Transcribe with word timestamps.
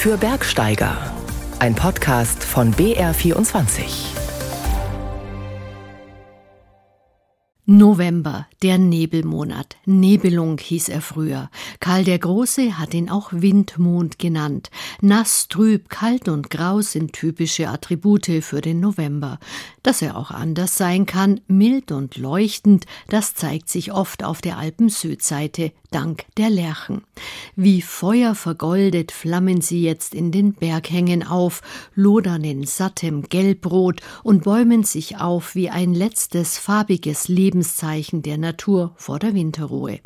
für 0.00 0.16
Bergsteiger. 0.16 0.96
Ein 1.58 1.74
Podcast 1.74 2.42
von 2.42 2.72
BR24. 2.72 4.19
November, 7.72 8.48
der 8.62 8.78
Nebelmonat. 8.78 9.76
Nebelung 9.86 10.58
hieß 10.58 10.88
er 10.88 11.00
früher. 11.00 11.50
Karl 11.78 12.02
der 12.02 12.18
Große 12.18 12.80
hat 12.80 12.94
ihn 12.94 13.08
auch 13.08 13.28
Windmond 13.30 14.18
genannt. 14.18 14.72
Nass, 15.00 15.46
trüb, 15.46 15.88
kalt 15.88 16.28
und 16.28 16.50
grau 16.50 16.80
sind 16.80 17.12
typische 17.12 17.68
Attribute 17.68 18.42
für 18.42 18.60
den 18.60 18.80
November. 18.80 19.38
Dass 19.84 20.02
er 20.02 20.16
auch 20.16 20.32
anders 20.32 20.76
sein 20.76 21.06
kann, 21.06 21.42
mild 21.46 21.92
und 21.92 22.16
leuchtend, 22.16 22.86
das 23.06 23.34
zeigt 23.34 23.68
sich 23.68 23.92
oft 23.92 24.24
auf 24.24 24.40
der 24.40 24.58
Alpen-Südseite, 24.58 25.70
dank 25.92 26.24
der 26.36 26.50
Lerchen. 26.50 27.02
Wie 27.56 27.82
Feuer 27.82 28.34
vergoldet 28.34 29.12
flammen 29.12 29.60
sie 29.60 29.82
jetzt 29.82 30.14
in 30.14 30.32
den 30.32 30.54
Berghängen 30.54 31.26
auf, 31.26 31.62
lodern 31.94 32.44
in 32.44 32.64
sattem 32.64 33.22
Gelbrot 33.28 34.00
und 34.22 34.42
bäumen 34.44 34.84
sich 34.84 35.18
auf 35.18 35.54
wie 35.54 35.70
ein 35.70 35.94
letztes 35.94 36.58
farbiges 36.58 37.28
Lebenszeichen 37.60 38.22
der 38.22 38.38
Natur 38.38 38.92
vor 38.96 39.18
der 39.18 39.34
Winterruhe. 39.34 40.00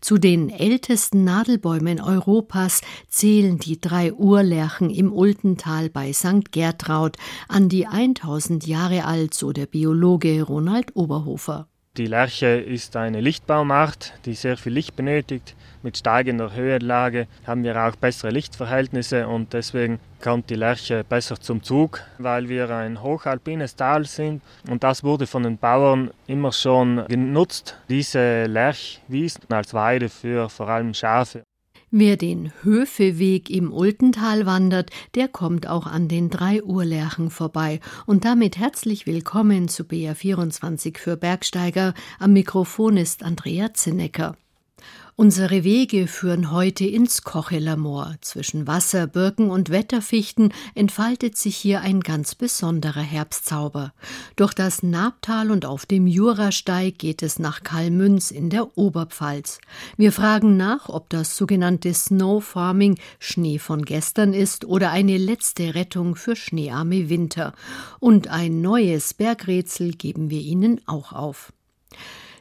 Zu 0.00 0.18
den 0.18 0.50
ältesten 0.50 1.22
Nadelbäumen 1.22 2.00
Europas 2.00 2.80
zählen 3.08 3.58
die 3.58 3.80
drei 3.80 4.12
Urlärchen 4.12 4.90
im 4.90 5.12
Ultental 5.12 5.90
bei 5.90 6.12
St. 6.12 6.50
Gertraud, 6.50 7.16
an 7.46 7.68
die 7.68 7.86
1000 7.86 8.66
Jahre 8.66 9.04
alt, 9.04 9.34
so 9.34 9.52
der 9.52 9.66
Biologe 9.66 10.42
Ronald 10.42 10.96
Oberhofer. 10.96 11.68
Die 11.96 12.06
Lerche 12.06 12.46
ist 12.46 12.96
eine 12.96 13.20
Lichtbaumart, 13.20 14.14
die 14.24 14.34
sehr 14.34 14.56
viel 14.56 14.72
Licht 14.72 14.96
benötigt. 14.96 15.54
Mit 15.82 15.96
steigender 15.96 16.54
Höhenlage 16.54 17.28
haben 17.46 17.62
wir 17.62 17.76
auch 17.76 17.94
bessere 17.94 18.30
Lichtverhältnisse 18.30 19.28
und 19.28 19.52
deswegen 19.52 20.00
kommt 20.20 20.50
die 20.50 20.56
Lerche 20.56 21.04
besser 21.04 21.40
zum 21.40 21.62
Zug, 21.62 22.00
weil 22.18 22.48
wir 22.48 22.68
ein 22.70 23.00
hochalpines 23.02 23.76
Tal 23.76 24.04
sind 24.04 24.42
und 24.68 24.82
das 24.82 25.04
wurde 25.04 25.28
von 25.28 25.44
den 25.44 25.56
Bauern 25.56 26.10
immer 26.26 26.50
schon 26.50 27.04
genutzt, 27.06 27.76
diese 27.88 28.46
Lerchwiesen 28.46 29.44
als 29.50 29.72
Weide 29.72 30.08
für 30.08 30.48
vor 30.48 30.68
allem 30.68 30.94
Schafe. 30.94 31.44
Wer 31.90 32.18
den 32.18 32.52
Höfeweg 32.64 33.48
im 33.48 33.72
Ultental 33.72 34.44
wandert, 34.44 34.90
der 35.14 35.26
kommt 35.26 35.66
auch 35.68 35.86
an 35.86 36.08
den 36.08 36.28
drei 36.28 36.62
Urlärchen 36.62 37.30
vorbei. 37.30 37.80
Und 38.04 38.26
damit 38.26 38.58
herzlich 38.58 39.06
willkommen 39.06 39.68
zu 39.68 39.84
BR24 39.84 40.98
für 40.98 41.16
Bergsteiger. 41.16 41.94
Am 42.18 42.34
Mikrofon 42.34 42.98
ist 42.98 43.22
Andrea 43.22 43.72
Zinnecker. 43.72 44.36
Unsere 45.20 45.64
Wege 45.64 46.06
führen 46.06 46.52
heute 46.52 46.84
ins 46.86 47.24
Kocheler 47.24 47.76
Moor. 47.76 48.14
Zwischen 48.20 48.68
Wasser, 48.68 49.08
Birken 49.08 49.50
und 49.50 49.68
Wetterfichten 49.68 50.52
entfaltet 50.76 51.36
sich 51.36 51.56
hier 51.56 51.80
ein 51.80 52.02
ganz 52.02 52.36
besonderer 52.36 53.00
Herbstzauber. 53.00 53.92
Durch 54.36 54.54
das 54.54 54.84
Nabtal 54.84 55.50
und 55.50 55.66
auf 55.66 55.86
dem 55.86 56.06
Jurasteig 56.06 56.98
geht 56.98 57.24
es 57.24 57.40
nach 57.40 57.64
Kalmünz 57.64 58.30
in 58.30 58.48
der 58.48 58.78
Oberpfalz. 58.78 59.58
Wir 59.96 60.12
fragen 60.12 60.56
nach, 60.56 60.88
ob 60.88 61.10
das 61.10 61.36
sogenannte 61.36 61.92
Snow 61.94 62.40
Farming 62.40 62.96
Schnee 63.18 63.58
von 63.58 63.84
gestern 63.84 64.32
ist 64.32 64.66
oder 64.66 64.92
eine 64.92 65.18
letzte 65.18 65.74
Rettung 65.74 66.14
für 66.14 66.36
schneearme 66.36 67.08
Winter. 67.08 67.54
Und 67.98 68.28
ein 68.28 68.60
neues 68.60 69.14
Bergrätsel 69.14 69.94
geben 69.94 70.30
wir 70.30 70.42
Ihnen 70.42 70.80
auch 70.86 71.12
auf. 71.12 71.52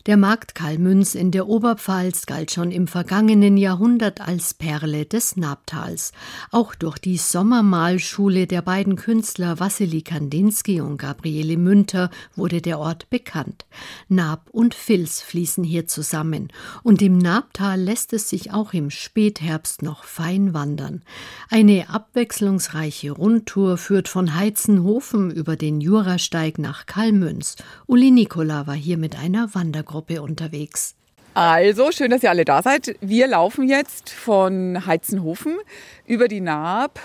Der 0.07 0.15
Markt 0.15 0.55
Kalmünz 0.55 1.15
in 1.15 1.31
der 1.31 1.49
Oberpfalz 1.49 2.27
galt 2.27 2.51
schon 2.51 2.71
im 2.71 2.87
vergangenen 2.87 3.57
Jahrhundert 3.57 4.21
als 4.21 4.53
Perle 4.53 5.05
des 5.05 5.35
Nabtals. 5.35 6.13
Auch 6.49 6.75
durch 6.75 6.97
die 6.97 7.17
Sommermalschule 7.17 8.47
der 8.47 8.61
beiden 8.61 8.95
Künstler 8.95 9.59
Wassily 9.59 10.03
Kandinsky 10.03 10.79
und 10.79 10.95
Gabriele 10.95 11.57
Münter 11.57 12.09
wurde 12.37 12.61
der 12.61 12.79
Ort 12.79 13.09
bekannt. 13.09 13.65
Nab 14.07 14.49
und 14.51 14.75
Fils 14.75 15.21
fließen 15.21 15.65
hier 15.65 15.87
zusammen. 15.87 16.53
Und 16.83 17.01
im 17.01 17.17
Nabtal 17.17 17.77
lässt 17.77 18.13
es 18.13 18.29
sich 18.29 18.53
auch 18.53 18.71
im 18.71 18.89
Spätherbst 18.91 19.81
noch 19.81 20.05
fein 20.05 20.53
wandern. 20.53 21.01
Eine 21.49 21.89
abwechslungsreiche 21.89 23.11
Rundtour 23.11 23.75
führt 23.75 24.07
von 24.07 24.35
Heizenhofen 24.35 25.31
über 25.31 25.57
den 25.57 25.81
Jurasteig 25.81 26.59
nach 26.59 26.85
Kalmünz. 26.85 27.57
Uli 27.87 28.11
Nikola 28.11 28.67
war 28.67 28.75
hier 28.75 28.97
mit 28.97 29.17
einer 29.19 29.53
Wandergruppe 29.53 29.96
Gruppe 29.97 30.21
unterwegs. 30.21 30.93
Also, 31.33 31.91
schön, 31.91 32.11
dass 32.11 32.21
ihr 32.21 32.29
alle 32.29 32.45
da 32.45 32.61
seid. 32.61 32.95
Wir 33.01 33.25
laufen 33.25 33.67
jetzt 33.67 34.11
von 34.11 34.85
Heizenhofen 34.85 35.57
über 36.05 36.27
die 36.27 36.39
Naab, 36.39 36.99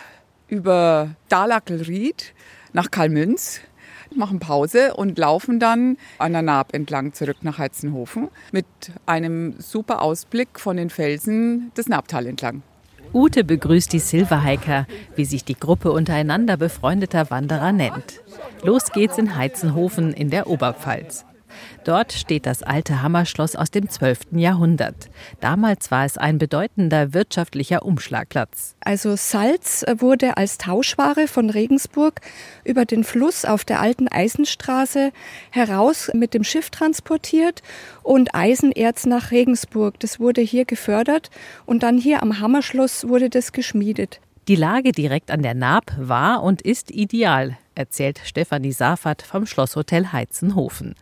über 0.49 1.17
Dalackelried 1.31 2.35
nach 2.75 2.91
Kalmünz, 2.91 3.61
machen 4.15 4.41
Pause 4.41 4.93
und 4.93 5.17
laufen 5.17 5.59
dann 5.59 5.97
an 6.19 6.33
der 6.33 6.43
Naab 6.43 6.75
entlang 6.75 7.15
zurück 7.15 7.39
nach 7.41 7.57
Heizenhofen 7.57 8.29
mit 8.53 8.67
einem 9.07 9.55
super 9.59 10.03
Ausblick 10.03 10.61
von 10.61 10.77
den 10.77 10.91
Felsen 10.91 11.73
des 11.75 11.89
Naabtal 11.89 12.27
entlang. 12.27 12.63
Ute 13.15 13.43
begrüßt 13.43 13.91
die 13.91 14.01
Silverhiker, 14.01 14.87
wie 15.17 15.25
sich 15.25 15.45
die 15.47 15.59
Gruppe 15.59 15.93
untereinander 15.93 16.59
befreundeter 16.59 17.31
Wanderer 17.31 17.73
nennt. 17.73 18.21
Los 18.63 18.93
geht's 18.93 19.17
in 19.17 19.35
Heizenhofen 19.37 20.13
in 20.13 20.29
der 20.29 20.47
Oberpfalz. 20.47 21.25
Dort 21.85 22.13
steht 22.13 22.47
das 22.47 22.63
alte 22.63 23.03
Hammerschloss 23.03 23.57
aus 23.57 23.71
dem 23.71 23.89
12. 23.89 24.33
Jahrhundert. 24.33 25.11
Damals 25.41 25.91
war 25.91 26.05
es 26.05 26.19
ein 26.19 26.39
bedeutender 26.39 27.13
wirtschaftlicher 27.13 27.85
Umschlagplatz. 27.85 28.77
Also 28.81 29.17
Salz 29.17 29.85
wurde 29.99 30.37
als 30.37 30.59
Tauschware 30.59 31.29
von 31.29 31.51
Regensburg 31.51 32.21
über 32.65 32.85
den 32.85 33.05
Fluss 33.05 33.45
auf 33.45 33.65
der 33.65 33.81
alten 33.81 34.09
Eisenstraße 34.09 35.13
heraus 35.51 36.11
mit 36.15 36.35
dem 36.35 36.45
Schiff 36.45 36.71
transportiert 36.71 37.63
und 38.03 38.35
Eisenerz 38.35 39.07
nach 39.07 39.31
Regensburg. 39.31 39.99
Das 40.01 40.21
wurde 40.21 40.41
hier 40.41 40.65
gefördert 40.65 41.31
und 41.67 41.83
dann 41.83 41.99
hier 41.99 42.23
am 42.23 42.41
Hammerschloss 42.41 43.09
wurde 43.09 43.31
das 43.31 43.53
geschmiedet. 43.53 44.21
Die 44.49 44.57
Lage 44.57 44.91
direkt 44.91 45.31
an 45.31 45.43
der 45.43 45.55
Naab 45.55 45.93
war 45.97 46.43
und 46.43 46.63
ist 46.63 46.91
ideal, 46.91 47.57
erzählt 47.77 48.21
Stefanie 48.25 48.73
Safat 48.73 49.23
vom 49.23 49.47
Schlosshotel 49.47 50.13
Heizenhofen. 50.13 50.97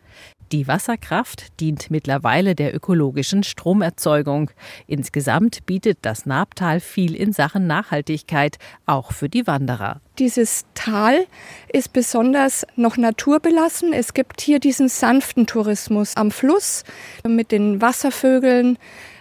Die 0.52 0.66
Wasserkraft 0.66 1.60
dient 1.60 1.92
mittlerweile 1.92 2.56
der 2.56 2.74
ökologischen 2.74 3.44
Stromerzeugung. 3.44 4.50
Insgesamt 4.88 5.64
bietet 5.64 5.98
das 6.02 6.26
Nabtal 6.26 6.80
viel 6.80 7.14
in 7.14 7.32
Sachen 7.32 7.68
Nachhaltigkeit, 7.68 8.58
auch 8.84 9.12
für 9.12 9.28
die 9.28 9.46
Wanderer. 9.46 10.00
Dieses 10.18 10.64
Tal 10.74 11.24
ist 11.72 11.92
besonders 11.92 12.66
noch 12.74 12.96
naturbelassen. 12.96 13.92
Es 13.92 14.12
gibt 14.12 14.40
hier 14.40 14.58
diesen 14.58 14.88
sanften 14.88 15.46
Tourismus 15.46 16.16
am 16.16 16.32
Fluss 16.32 16.82
mit 17.24 17.52
den 17.52 17.80
Wasservögeln, 17.80 18.76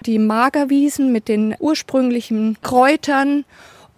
die 0.08 0.18
Magerwiesen 0.18 1.12
mit 1.12 1.28
den 1.28 1.56
ursprünglichen 1.60 2.58
Kräutern 2.64 3.46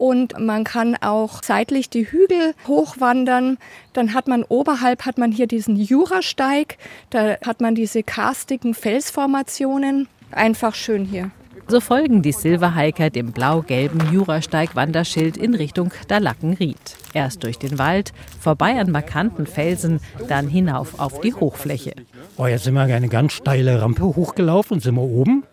und 0.01 0.39
man 0.39 0.63
kann 0.63 0.95
auch 0.99 1.43
seitlich 1.43 1.87
die 1.87 2.09
Hügel 2.11 2.55
hochwandern. 2.67 3.59
Dann 3.93 4.15
hat 4.15 4.27
man 4.27 4.41
oberhalb 4.41 5.05
hat 5.05 5.19
man 5.19 5.31
hier 5.31 5.45
diesen 5.45 5.75
Jurasteig, 5.75 6.79
da 7.11 7.37
hat 7.45 7.61
man 7.61 7.75
diese 7.75 8.01
karstigen 8.01 8.73
Felsformationen. 8.73 10.07
Einfach 10.31 10.73
schön 10.73 11.05
hier. 11.05 11.29
So 11.67 11.79
folgen 11.79 12.23
die 12.23 12.31
Silverhiker 12.31 13.11
dem 13.11 13.31
blau-gelben 13.31 14.11
Jurasteig-Wanderschild 14.11 15.37
in 15.37 15.53
Richtung 15.53 15.91
Dalackenried. 16.07 16.97
Erst 17.13 17.43
durch 17.43 17.59
den 17.59 17.77
Wald, 17.77 18.11
vorbei 18.39 18.79
an 18.79 18.89
markanten 18.89 19.45
Felsen, 19.45 19.99
dann 20.27 20.47
hinauf 20.47 20.99
auf 20.99 21.21
die 21.21 21.35
Hochfläche. 21.35 21.93
Oh, 22.37 22.47
jetzt 22.47 22.63
sind 22.63 22.73
wir 22.73 22.81
eine 22.81 23.07
ganz 23.07 23.33
steile 23.33 23.79
Rampe 23.79 24.03
hochgelaufen 24.03 24.77
und 24.77 24.79
sind 24.81 24.95
wir 24.95 25.03
oben. 25.03 25.43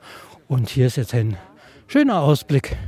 Und 0.48 0.70
hier 0.70 0.87
ist 0.87 0.97
jetzt 0.97 1.12
ein 1.12 1.37
schöner 1.87 2.22
Ausblick 2.22 2.78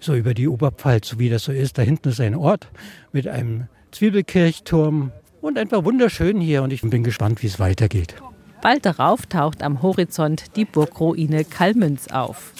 so 0.00 0.14
über 0.14 0.34
die 0.34 0.48
Oberpfalz, 0.48 1.08
so 1.08 1.18
wie 1.18 1.28
das 1.28 1.44
so 1.44 1.52
ist. 1.52 1.78
Da 1.78 1.82
hinten 1.82 2.08
ist 2.08 2.20
ein 2.20 2.34
Ort 2.34 2.68
mit 3.12 3.28
einem 3.28 3.68
Zwiebelkirchturm 3.92 5.12
und 5.40 5.58
einfach 5.58 5.84
wunderschön 5.84 6.40
hier 6.40 6.62
und 6.62 6.72
ich 6.72 6.82
bin 6.82 7.04
gespannt, 7.04 7.42
wie 7.42 7.46
es 7.46 7.60
weitergeht. 7.60 8.14
Bald 8.62 8.84
darauf 8.84 9.26
taucht 9.26 9.62
am 9.62 9.82
Horizont 9.82 10.56
die 10.56 10.64
Burgruine 10.64 11.44
Kalmünz 11.44 12.08
auf. 12.08 12.52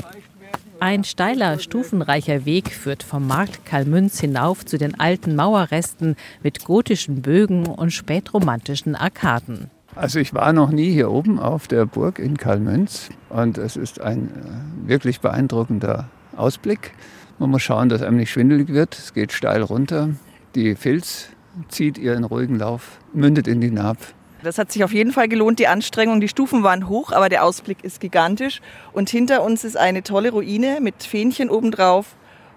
Ein 0.82 1.04
steiler, 1.04 1.58
stufenreicher 1.58 2.46
Weg 2.46 2.70
führt 2.70 3.02
vom 3.02 3.26
Markt 3.26 3.66
Kalmünz 3.66 4.18
hinauf 4.18 4.64
zu 4.64 4.78
den 4.78 4.98
alten 4.98 5.36
Mauerresten 5.36 6.16
mit 6.42 6.64
gotischen 6.64 7.20
Bögen 7.20 7.66
und 7.66 7.90
spätromantischen 7.90 8.96
Arkaden. 8.96 9.70
Also 9.94 10.20
ich 10.20 10.32
war 10.32 10.54
noch 10.54 10.70
nie 10.70 10.90
hier 10.90 11.10
oben 11.10 11.38
auf 11.38 11.68
der 11.68 11.84
Burg 11.84 12.18
in 12.18 12.38
Kalmünz 12.38 13.10
und 13.28 13.58
es 13.58 13.76
ist 13.76 14.00
ein 14.00 14.28
äh, 14.28 14.88
wirklich 14.88 15.20
beeindruckender 15.20 16.08
Ausblick. 16.34 16.92
Man 17.40 17.48
muss 17.48 17.62
schauen, 17.62 17.88
dass 17.88 18.02
einem 18.02 18.18
nicht 18.18 18.30
schwindelig 18.30 18.68
wird. 18.68 18.94
Es 18.98 19.14
geht 19.14 19.32
steil 19.32 19.62
runter. 19.62 20.10
Die 20.54 20.74
Filz 20.74 21.28
zieht 21.68 21.96
ihren 21.96 22.24
ruhigen 22.24 22.58
Lauf, 22.58 22.98
mündet 23.14 23.48
in 23.48 23.62
die 23.62 23.70
Naab. 23.70 23.96
Das 24.42 24.58
hat 24.58 24.70
sich 24.70 24.84
auf 24.84 24.92
jeden 24.92 25.10
Fall 25.10 25.26
gelohnt, 25.26 25.58
die 25.58 25.66
Anstrengung. 25.66 26.20
Die 26.20 26.28
Stufen 26.28 26.62
waren 26.62 26.86
hoch, 26.86 27.12
aber 27.12 27.30
der 27.30 27.42
Ausblick 27.42 27.82
ist 27.82 27.98
gigantisch. 27.98 28.60
Und 28.92 29.08
hinter 29.08 29.42
uns 29.42 29.64
ist 29.64 29.78
eine 29.78 30.02
tolle 30.02 30.32
Ruine 30.32 30.80
mit 30.82 31.02
Fähnchen 31.02 31.48
obendrauf 31.48 32.14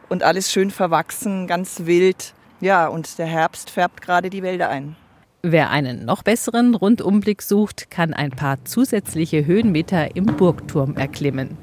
und 0.09 0.21
alles 0.21 0.51
schön 0.51 0.69
verwachsen, 0.69 1.47
ganz 1.47 1.86
wild. 1.86 2.33
Ja, 2.59 2.88
und 2.88 3.18
der 3.19 3.25
Herbst 3.25 3.69
färbt 3.69 4.01
gerade 4.01 4.29
die 4.29 4.44
Wälder 4.44 4.68
ein. 4.68 4.97
Wer 5.44 5.69
einen 5.69 6.03
noch 6.03 6.24
besseren 6.24 6.75
Rundumblick 6.75 7.41
sucht, 7.41 7.89
kann 7.89 8.13
ein 8.13 8.31
paar 8.31 8.65
zusätzliche 8.65 9.45
Höhenmeter 9.45 10.18
im 10.18 10.25
Burgturm 10.25 10.97
erklimmen. 10.97 11.57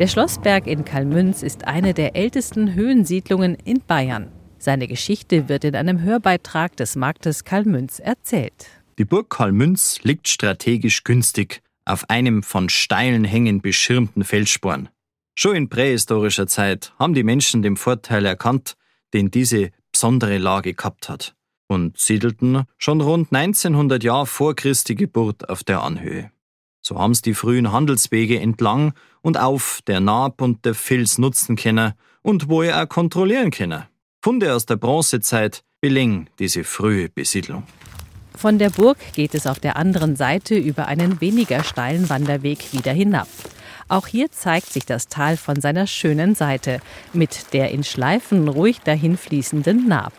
Der 0.00 0.08
Schlossberg 0.08 0.66
in 0.66 0.84
Kalmünz 0.84 1.44
ist 1.44 1.68
eine 1.68 1.94
der 1.94 2.16
ältesten 2.16 2.74
Höhensiedlungen 2.74 3.54
in 3.54 3.80
Bayern. 3.80 4.32
Seine 4.58 4.88
Geschichte 4.88 5.48
wird 5.48 5.62
in 5.62 5.76
einem 5.76 6.02
Hörbeitrag 6.02 6.76
des 6.76 6.96
Marktes 6.96 7.44
Kalmünz 7.44 8.00
erzählt. 8.00 8.66
Die 8.98 9.04
Burg 9.04 9.30
Kalmünz 9.30 10.00
liegt 10.02 10.26
strategisch 10.26 11.04
günstig 11.04 11.62
auf 11.84 12.10
einem 12.10 12.42
von 12.42 12.70
steilen 12.70 13.22
Hängen 13.22 13.60
beschirmten 13.60 14.24
Felssporn. 14.24 14.88
Schon 15.36 15.54
in 15.54 15.68
prähistorischer 15.68 16.48
Zeit 16.48 16.92
haben 16.98 17.14
die 17.14 17.22
Menschen 17.22 17.62
den 17.62 17.76
Vorteil 17.76 18.26
erkannt, 18.26 18.74
den 19.12 19.30
diese 19.30 19.70
besondere 19.92 20.38
Lage 20.38 20.74
gehabt 20.74 21.08
hat 21.08 21.36
und 21.68 21.98
siedelten 22.00 22.64
schon 22.78 23.00
rund 23.00 23.32
1900 23.32 24.02
Jahre 24.02 24.26
vor 24.26 24.56
Christi 24.56 24.96
Geburt 24.96 25.48
auf 25.48 25.62
der 25.62 25.82
Anhöhe. 25.82 26.32
So 26.86 26.98
haben's 26.98 27.22
die 27.22 27.32
frühen 27.32 27.72
Handelswege 27.72 28.38
entlang 28.38 28.92
und 29.22 29.38
auf 29.38 29.80
der 29.86 30.00
Naab 30.00 30.42
und 30.42 30.66
der 30.66 30.74
Fels 30.74 31.16
nutzen 31.16 31.56
können 31.56 31.94
und 32.20 32.50
wo 32.50 32.60
er 32.60 32.82
auch 32.82 32.88
kontrollieren 32.88 33.50
können. 33.50 33.84
Funde 34.22 34.54
aus 34.54 34.66
der 34.66 34.76
Bronzezeit 34.76 35.64
belegen 35.80 36.28
diese 36.38 36.62
frühe 36.62 37.08
Besiedlung. 37.08 37.62
Von 38.36 38.58
der 38.58 38.68
Burg 38.68 38.98
geht 39.14 39.34
es 39.34 39.46
auf 39.46 39.60
der 39.60 39.76
anderen 39.76 40.16
Seite 40.16 40.56
über 40.56 40.86
einen 40.86 41.22
weniger 41.22 41.64
steilen 41.64 42.10
Wanderweg 42.10 42.72
wieder 42.72 42.92
hinab. 42.92 43.28
Auch 43.88 44.06
hier 44.06 44.30
zeigt 44.30 44.70
sich 44.70 44.84
das 44.84 45.08
Tal 45.08 45.36
von 45.38 45.60
seiner 45.60 45.86
schönen 45.86 46.34
Seite, 46.34 46.80
mit 47.12 47.52
der 47.54 47.70
in 47.70 47.84
Schleifen 47.84 48.48
ruhig 48.48 48.80
dahinfließenden 48.80 49.88
Naab. 49.88 50.12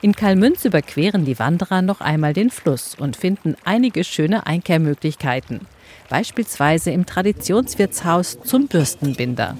In 0.00 0.14
Kalmünz 0.14 0.64
überqueren 0.64 1.24
die 1.24 1.40
Wanderer 1.40 1.82
noch 1.82 2.00
einmal 2.00 2.32
den 2.32 2.50
Fluss 2.50 2.94
und 2.96 3.16
finden 3.16 3.56
einige 3.64 4.04
schöne 4.04 4.46
Einkehrmöglichkeiten. 4.46 5.62
Beispielsweise 6.08 6.92
im 6.92 7.04
Traditionswirtshaus 7.04 8.38
zum 8.44 8.68
Bürstenbinder. 8.68 9.56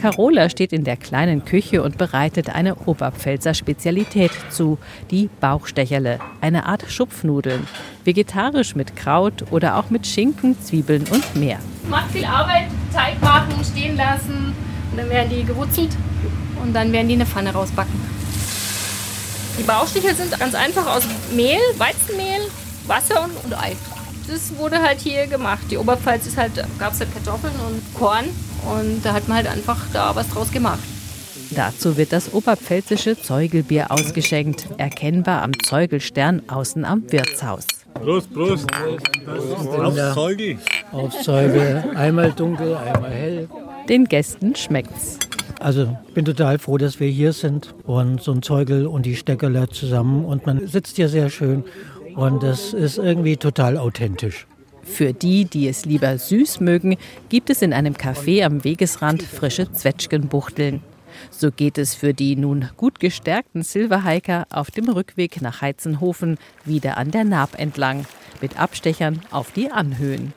Carola 0.00 0.48
steht 0.48 0.72
in 0.72 0.82
der 0.84 0.96
kleinen 0.96 1.44
Küche 1.44 1.82
und 1.82 1.98
bereitet 1.98 2.48
eine 2.54 2.74
Oberpfälzer 2.86 3.52
Spezialität 3.52 4.32
zu, 4.48 4.78
die 5.10 5.28
Bauchstecherle, 5.40 6.20
eine 6.40 6.64
Art 6.64 6.84
Schupfnudeln, 6.88 7.68
vegetarisch 8.04 8.74
mit 8.74 8.96
Kraut 8.96 9.44
oder 9.50 9.76
auch 9.76 9.90
mit 9.90 10.06
Schinken, 10.06 10.58
Zwiebeln 10.58 11.04
und 11.10 11.36
mehr. 11.36 11.58
Macht 11.90 12.10
viel 12.12 12.24
Arbeit, 12.24 12.68
Teig 12.94 13.20
machen, 13.20 13.62
stehen 13.62 13.96
lassen 13.96 14.54
und 14.90 14.96
dann 14.96 15.10
werden 15.10 15.28
die 15.28 15.44
gewurzelt 15.44 15.94
und 16.62 16.72
dann 16.72 16.90
werden 16.92 17.08
die 17.08 17.14
in 17.14 17.20
eine 17.20 17.28
Pfanne 17.28 17.52
rausbacken. 17.52 18.17
Die 19.58 19.62
Bauchstichel 19.64 20.14
sind 20.14 20.38
ganz 20.38 20.54
einfach 20.54 20.86
aus 20.86 21.02
Mehl, 21.34 21.58
Weizenmehl, 21.76 22.40
Wasser 22.86 23.24
und, 23.24 23.44
und 23.44 23.58
Ei. 23.58 23.76
Das 24.28 24.56
wurde 24.56 24.80
halt 24.80 25.00
hier 25.00 25.26
gemacht. 25.26 25.62
Die 25.70 25.76
Oberpfalz 25.76 26.26
ist 26.26 26.36
halt, 26.36 26.52
gab 26.78 26.92
es 26.92 27.00
halt 27.00 27.12
Kartoffeln 27.12 27.54
und 27.66 27.82
Korn 27.94 28.26
und 28.72 29.04
da 29.04 29.14
hat 29.14 29.26
man 29.26 29.38
halt 29.38 29.48
einfach 29.48 29.78
da 29.92 30.14
was 30.14 30.28
draus 30.28 30.52
gemacht. 30.52 30.80
Dazu 31.50 31.96
wird 31.96 32.12
das 32.12 32.32
oberpfälzische 32.32 33.20
Zeugelbier 33.20 33.90
ausgeschenkt, 33.90 34.66
erkennbar 34.76 35.42
am 35.42 35.52
Zeugelstern 35.64 36.42
außen 36.46 36.84
am 36.84 37.10
Wirtshaus. 37.10 37.64
Prost, 37.94 38.32
Prost. 38.32 38.66
Aufs 39.26 40.14
Zeugel. 40.14 40.58
Aufs 40.92 41.22
Zeugel. 41.22 41.84
Einmal 41.96 42.32
dunkel, 42.32 42.76
einmal 42.76 43.10
hell. 43.10 43.48
Den 43.88 44.04
Gästen 44.04 44.54
schmeckt's. 44.54 45.18
Also 45.60 45.96
ich 46.08 46.14
bin 46.14 46.24
total 46.24 46.58
froh, 46.58 46.78
dass 46.78 47.00
wir 47.00 47.08
hier 47.08 47.32
sind 47.32 47.74
und 47.84 48.22
so 48.22 48.32
ein 48.32 48.42
Zeugel 48.42 48.86
und 48.86 49.06
die 49.06 49.16
Steckerle 49.16 49.68
zusammen 49.68 50.24
und 50.24 50.46
man 50.46 50.66
sitzt 50.66 50.96
hier 50.96 51.08
sehr 51.08 51.30
schön 51.30 51.64
und 52.14 52.42
das 52.42 52.72
ist 52.72 52.98
irgendwie 52.98 53.36
total 53.36 53.76
authentisch. 53.76 54.46
Für 54.82 55.12
die, 55.12 55.44
die 55.44 55.68
es 55.68 55.84
lieber 55.84 56.16
süß 56.16 56.60
mögen, 56.60 56.96
gibt 57.28 57.50
es 57.50 57.60
in 57.62 57.72
einem 57.72 57.94
Café 57.94 58.44
am 58.44 58.64
Wegesrand 58.64 59.22
frische 59.22 59.70
Zwetschgenbuchteln. 59.70 60.80
So 61.30 61.50
geht 61.50 61.78
es 61.78 61.94
für 61.94 62.14
die 62.14 62.36
nun 62.36 62.70
gut 62.76 63.00
gestärkten 63.00 63.62
Silverhiker 63.62 64.46
auf 64.50 64.70
dem 64.70 64.88
Rückweg 64.88 65.42
nach 65.42 65.60
Heizenhofen 65.60 66.38
wieder 66.64 66.96
an 66.96 67.10
der 67.10 67.24
Naab 67.24 67.58
entlang, 67.58 68.06
mit 68.40 68.58
Abstechern 68.58 69.20
auf 69.30 69.50
die 69.50 69.70
Anhöhen. 69.70 70.32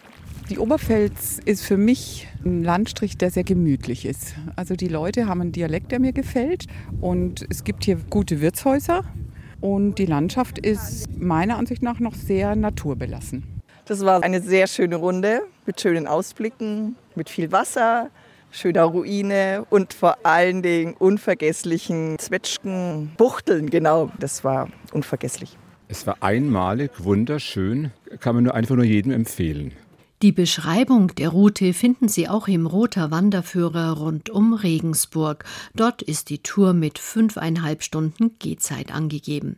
Die 0.51 0.59
Oberpfälz 0.59 1.39
ist 1.45 1.63
für 1.63 1.77
mich 1.77 2.27
ein 2.43 2.61
Landstrich, 2.61 3.17
der 3.17 3.31
sehr 3.31 3.45
gemütlich 3.45 4.05
ist. 4.05 4.35
Also 4.57 4.75
die 4.75 4.89
Leute 4.89 5.25
haben 5.27 5.39
einen 5.39 5.53
Dialekt, 5.53 5.93
der 5.93 6.01
mir 6.01 6.11
gefällt 6.11 6.65
und 6.99 7.45
es 7.49 7.63
gibt 7.63 7.85
hier 7.85 7.95
gute 8.09 8.41
Wirtshäuser 8.41 9.05
und 9.61 9.95
die 9.95 10.05
Landschaft 10.05 10.59
ist 10.59 11.07
meiner 11.17 11.57
Ansicht 11.57 11.81
nach 11.81 12.01
noch 12.01 12.15
sehr 12.15 12.57
naturbelassen. 12.57 13.61
Das 13.85 14.03
war 14.03 14.23
eine 14.23 14.41
sehr 14.41 14.67
schöne 14.67 14.97
Runde 14.97 15.43
mit 15.65 15.79
schönen 15.79 16.05
Ausblicken, 16.05 16.97
mit 17.15 17.29
viel 17.29 17.53
Wasser, 17.53 18.09
schöner 18.51 18.83
Ruine 18.83 19.65
und 19.69 19.93
vor 19.93 20.17
allen 20.23 20.61
Dingen 20.61 20.95
unvergesslichen 20.99 22.19
Zwetschgenbuchteln. 22.19 23.69
Genau, 23.69 24.11
das 24.19 24.43
war 24.43 24.67
unvergesslich. 24.91 25.57
Es 25.87 26.05
war 26.05 26.17
einmalig, 26.19 26.91
wunderschön, 27.05 27.91
kann 28.19 28.35
man 28.35 28.43
nur 28.43 28.53
einfach 28.53 28.75
nur 28.75 28.83
jedem 28.83 29.13
empfehlen. 29.13 29.71
Die 30.21 30.31
Beschreibung 30.31 31.07
der 31.15 31.29
Route 31.29 31.73
finden 31.73 32.07
Sie 32.07 32.29
auch 32.29 32.47
im 32.47 32.67
Roter 32.67 33.09
Wanderführer 33.09 33.97
rund 33.97 34.29
um 34.29 34.53
Regensburg. 34.53 35.45
Dort 35.73 36.03
ist 36.03 36.29
die 36.29 36.43
Tour 36.43 36.73
mit 36.73 36.99
fünfeinhalb 36.99 37.81
Stunden 37.81 38.37
Gehzeit 38.37 38.93
angegeben. 38.93 39.57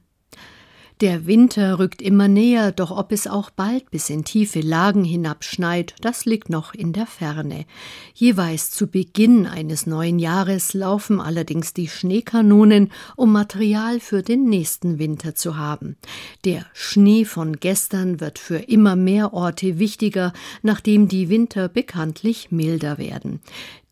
Der 1.03 1.27
Winter 1.27 1.79
rückt 1.79 2.01
immer 2.01 2.29
näher, 2.29 2.71
doch 2.71 2.89
ob 2.89 3.11
es 3.11 3.27
auch 3.27 3.50
bald 3.50 3.91
bis 3.91 4.09
in 4.09 4.23
tiefe 4.23 4.61
Lagen 4.61 5.03
hinabschneit, 5.03 5.95
das 6.00 6.23
liegt 6.23 6.50
noch 6.50 6.73
in 6.73 6.94
der 6.94 7.07
Ferne. 7.07 7.65
Jeweils 8.13 8.71
zu 8.71 8.88
Beginn 8.88 9.45
eines 9.45 9.85
neuen 9.85 10.17
Jahres 10.17 10.73
laufen 10.73 11.19
allerdings 11.19 11.73
die 11.73 11.89
Schneekanonen, 11.89 12.89
um 13.17 13.33
Material 13.33 14.00
für 14.00 14.23
den 14.23 14.45
nächsten 14.45 14.97
Winter 14.97 15.35
zu 15.35 15.57
haben. 15.57 15.97
Der 16.45 16.65
Schnee 16.71 17.25
von 17.25 17.57
gestern 17.57 18.21
wird 18.21 18.39
für 18.39 18.59
immer 18.59 18.95
mehr 18.95 19.33
Orte 19.33 19.79
wichtiger, 19.79 20.31
nachdem 20.61 21.09
die 21.09 21.27
Winter 21.27 21.67
bekanntlich 21.67 22.49
milder 22.49 22.97
werden. 22.97 23.41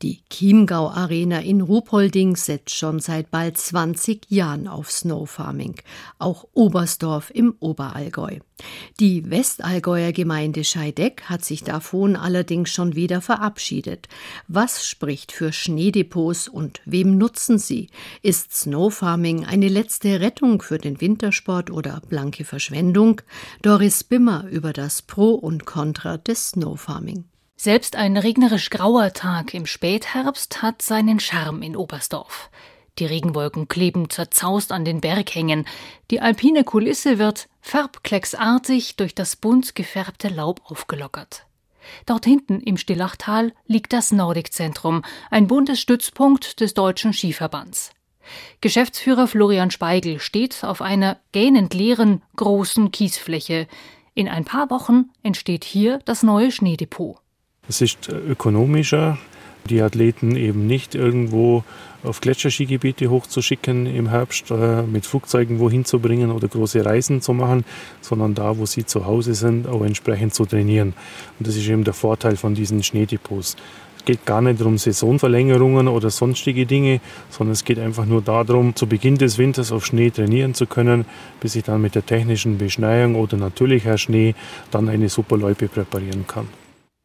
Die 0.02 0.24
Chiemgau 0.32 0.90
Arena 0.90 1.42
in 1.42 1.62
Ruhpolding 1.62 2.36
setzt 2.36 2.76
schon 2.76 3.00
seit 3.00 3.30
bald 3.30 3.60
20 3.60 4.32
Jahren 4.32 4.68
auf 4.68 4.92
Snowfarming. 4.92 5.76
Auch 6.18 6.48
Oberstdorf 6.54 7.30
im 7.32 7.54
Oberallgäu. 7.60 8.40
Die 9.00 9.30
Westallgäuer 9.30 10.12
Gemeinde 10.12 10.64
Scheideck 10.64 11.24
hat 11.26 11.46
sich 11.46 11.64
davon 11.64 12.16
allerdings 12.16 12.72
schon 12.72 12.96
wieder 12.96 13.22
verabschiedet. 13.22 14.08
Was 14.48 14.88
spricht 14.88 15.32
für 15.32 15.54
Schneedepots 15.54 16.48
und 16.48 16.82
wem 16.86 17.20
nutzen 17.20 17.60
sie? 17.60 17.90
Ist 18.24 18.56
Snowfarming 18.56 19.46
eine 19.46 19.68
letzte 19.68 20.20
Rettung 20.20 20.64
für 20.64 20.80
den 20.80 21.00
Wintersport 21.00 21.70
oder 21.70 22.02
blanke 22.10 22.44
Verschwendung? 22.44 23.22
Doris 23.62 24.04
Bimmer 24.04 24.48
über 24.50 24.74
das 24.74 25.04
Pro 25.04 25.34
und 25.34 25.66
Contra 25.66 26.18
des 26.18 26.50
Snowfarming. 26.50 27.26
Selbst 27.64 27.96
ein 27.96 28.18
regnerisch 28.18 28.72
grauer 28.72 29.14
Tag 29.14 29.54
im 29.54 29.68
Spätherbst 29.68 30.64
hat 30.64 30.82
seinen 30.82 31.20
Charme 31.20 31.62
in 31.62 31.76
Oberstdorf. 31.76 32.50
Die 32.98 33.06
Regenwolken 33.06 33.68
kleben 33.68 34.10
zerzaust 34.10 34.72
an 34.72 34.84
den 34.84 35.00
Berghängen, 35.00 35.68
die 36.10 36.22
alpine 36.22 36.64
Kulisse 36.64 37.20
wird 37.20 37.50
farbklecksartig 37.62 38.96
durch 38.96 39.14
das 39.14 39.36
bunt 39.36 39.76
gefärbte 39.76 40.30
Laub 40.30 40.62
aufgelockert. 40.72 41.46
Dort 42.08 42.26
hinten 42.26 42.62
im 42.62 42.78
Stillachtal 42.78 43.54
liegt 43.68 43.94
das 43.94 44.12
Nordic-Zentrum, 44.12 45.04
ein 45.30 45.46
Bundesstützpunkt 45.46 46.62
des 46.62 46.74
Deutschen 46.74 47.14
Skiverbands. 47.14 47.92
Geschäftsführer 48.62 49.28
Florian 49.28 49.70
Speigel 49.70 50.20
steht 50.20 50.64
auf 50.64 50.82
einer 50.82 51.20
gähnend 51.32 51.76
leeren, 51.76 52.24
großen 52.38 52.90
Kiesfläche. 52.90 53.68
In 54.16 54.28
ein 54.28 54.46
paar 54.46 54.72
Wochen 54.72 55.12
entsteht 55.22 55.64
hier 55.64 56.00
das 56.06 56.24
neue 56.24 56.52
Schneedepot. 56.52 57.22
Es 57.72 57.80
ist 57.80 58.10
ökonomischer, 58.10 59.18
die 59.70 59.82
Athleten 59.82 60.36
eben 60.36 60.68
nicht 60.68 60.94
irgendwo 60.94 61.64
auf 62.04 62.20
Gletscherskigebiete 62.20 63.10
hochzuschicken 63.10 63.86
im 63.86 64.10
Herbst, 64.10 64.52
äh, 64.52 64.82
mit 64.82 65.06
Flugzeugen 65.06 65.60
wohin 65.60 65.86
zu 65.86 66.00
bringen 66.00 66.32
oder 66.32 66.50
große 66.50 66.84
Reisen 66.84 67.22
zu 67.22 67.34
machen, 67.34 67.64
sondern 68.02 68.36
da, 68.36 68.58
wo 68.58 68.66
sie 68.66 68.86
zu 68.86 69.06
Hause 69.06 69.36
sind, 69.36 69.68
auch 69.68 69.86
entsprechend 69.86 70.34
zu 70.34 70.46
trainieren. 70.46 70.94
Und 71.40 71.48
das 71.48 71.56
ist 71.56 71.66
eben 71.70 71.86
der 71.86 71.94
Vorteil 71.94 72.36
von 72.36 72.56
diesen 72.56 72.84
Schneedepots. 72.84 73.56
Es 74.00 74.04
geht 74.04 74.26
gar 74.26 74.42
nicht 74.42 74.62
um 74.62 74.78
Saisonverlängerungen 74.78 75.88
oder 75.88 76.10
sonstige 76.10 76.66
Dinge, 76.66 77.00
sondern 77.30 77.54
es 77.54 77.64
geht 77.64 77.80
einfach 77.80 78.06
nur 78.06 78.22
darum, 78.22 78.76
zu 78.76 78.86
Beginn 78.86 79.18
des 79.18 79.38
Winters 79.38 79.72
auf 79.72 79.86
Schnee 79.86 80.10
trainieren 80.10 80.56
zu 80.56 80.66
können, 80.66 81.06
bis 81.40 81.56
ich 81.56 81.64
dann 81.64 81.82
mit 81.82 81.96
der 81.96 82.06
technischen 82.06 82.58
Beschneiung 82.58 83.16
oder 83.16 83.38
natürlicher 83.38 83.98
Schnee 83.98 84.36
dann 84.72 84.90
eine 84.90 85.08
Superloipe 85.08 85.70
präparieren 85.70 86.28
kann. 86.28 86.61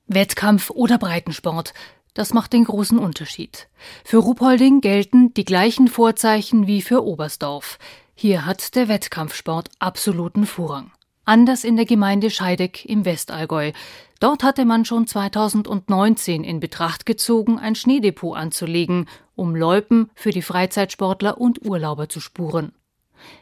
Wettkampf 0.06 0.70
oder 0.70 0.98
Breitensport. 0.98 1.74
Das 2.14 2.32
macht 2.32 2.52
den 2.52 2.64
großen 2.64 2.98
Unterschied. 2.98 3.68
Für 4.04 4.18
Ruhpolding 4.18 4.80
gelten 4.80 5.34
die 5.34 5.44
gleichen 5.44 5.88
Vorzeichen 5.88 6.66
wie 6.66 6.80
für 6.80 7.04
Oberstdorf. 7.04 7.78
Hier 8.14 8.46
hat 8.46 8.74
der 8.74 8.88
Wettkampfsport 8.88 9.68
absoluten 9.78 10.46
Vorrang. 10.46 10.92
Anders 11.24 11.64
in 11.64 11.76
der 11.76 11.86
Gemeinde 11.86 12.30
Scheideck 12.30 12.84
im 12.84 13.04
Westallgäu. 13.04 13.72
Dort 14.20 14.44
hatte 14.44 14.64
man 14.64 14.84
schon 14.84 15.06
2019 15.06 16.44
in 16.44 16.60
Betracht 16.60 17.04
gezogen, 17.04 17.58
ein 17.58 17.74
Schneedepot 17.74 18.36
anzulegen, 18.36 19.08
um 19.34 19.54
Loipen 19.56 20.08
für 20.14 20.30
die 20.30 20.40
Freizeitsportler 20.40 21.38
und 21.38 21.66
Urlauber 21.66 22.08
zu 22.08 22.20
spuren. 22.20 22.72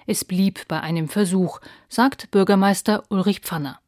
Es 0.07 0.25
blieb 0.25 0.67
bei 0.67 0.81
einem 0.81 1.09
Versuch, 1.09 1.61
sagt 1.89 2.31
Bürgermeister 2.31 3.05
Ulrich 3.11 3.41
Pfanner. 3.41 3.79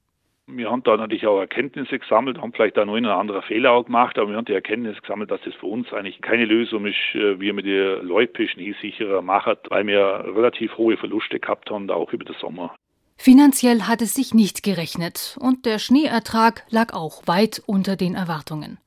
Wir 0.49 0.71
haben 0.71 0.85
da 0.85 0.97
natürlich 0.97 1.27
auch 1.27 1.41
Erkenntnisse 1.41 1.99
gesammelt, 1.99 2.39
haben 2.41 2.53
vielleicht 2.53 2.77
da 2.77 2.85
noch 2.85 2.95
einen 2.95 3.07
oder 3.07 3.19
anderen 3.19 3.43
Fehler 3.43 3.73
auch 3.73 3.85
gemacht, 3.85 4.17
aber 4.17 4.31
wir 4.31 4.37
haben 4.37 4.45
die 4.45 4.53
Erkenntnis 4.53 4.97
gesammelt, 5.03 5.29
dass 5.33 5.41
das 5.45 5.55
für 5.55 5.67
uns 5.67 5.93
eigentlich 5.93 6.21
keine 6.23 6.45
Lösung 6.45 6.87
ist, 6.87 6.97
äh, 7.15 7.41
wie 7.41 7.53
man 7.53 7.65
die 7.65 7.73
Loipe 7.73 8.47
schneesicherer 8.47 9.23
machen, 9.23 9.57
weil 9.71 9.85
wir 9.89 10.25
relativ 10.37 10.77
hohe 10.79 10.97
Verluste 10.97 11.41
gehabt 11.41 11.69
haben, 11.69 11.91
auch 11.91 12.13
über 12.13 12.25
den 12.25 12.37
Sommer. 12.41 12.77
Finanziell 13.17 13.83
hat 13.83 14.03
es 14.03 14.15
sich 14.15 14.35
nicht 14.35 14.63
gerechnet 14.63 15.37
und 15.41 15.67
der 15.67 15.81
Schneeertrag 15.81 16.65
lag 16.71 16.93
auch 16.93 17.27
weit 17.27 17.61
unter 17.67 17.97
den 17.97 18.15
Erwartungen. 18.15 18.79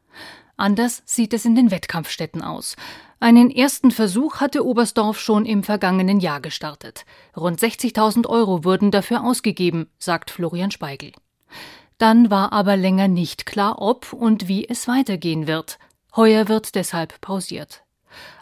Anders 0.56 1.04
sieht 1.06 1.34
es 1.34 1.44
in 1.44 1.56
den 1.56 1.72
Wettkampfstätten 1.72 2.42
aus. 2.42 2.78
Einen 3.20 3.52
ersten 3.52 3.92
Versuch 3.92 4.40
hatte 4.40 4.66
Oberstdorf 4.66 5.20
schon 5.20 5.46
im 5.46 5.64
vergangenen 5.64 6.22
Jahr 6.22 6.40
gestartet. 6.40 7.06
Rund 7.36 7.60
60.000 7.60 8.28
Euro 8.30 8.64
wurden 8.64 8.92
dafür 8.92 9.26
ausgegeben, 9.26 9.90
sagt 9.98 10.32
Florian 10.32 10.72
Speigel. 10.72 11.12
Dann 11.98 12.32
war 12.32 12.54
aber 12.54 12.78
länger 12.78 13.08
nicht 13.08 13.46
klar, 13.46 13.82
ob 13.82 14.14
und 14.14 14.48
wie 14.48 14.68
es 14.68 14.88
weitergehen 14.88 15.48
wird. 15.48 15.80
Heuer 16.16 16.48
wird 16.48 16.76
deshalb 16.76 17.20
pausiert. 17.22 17.84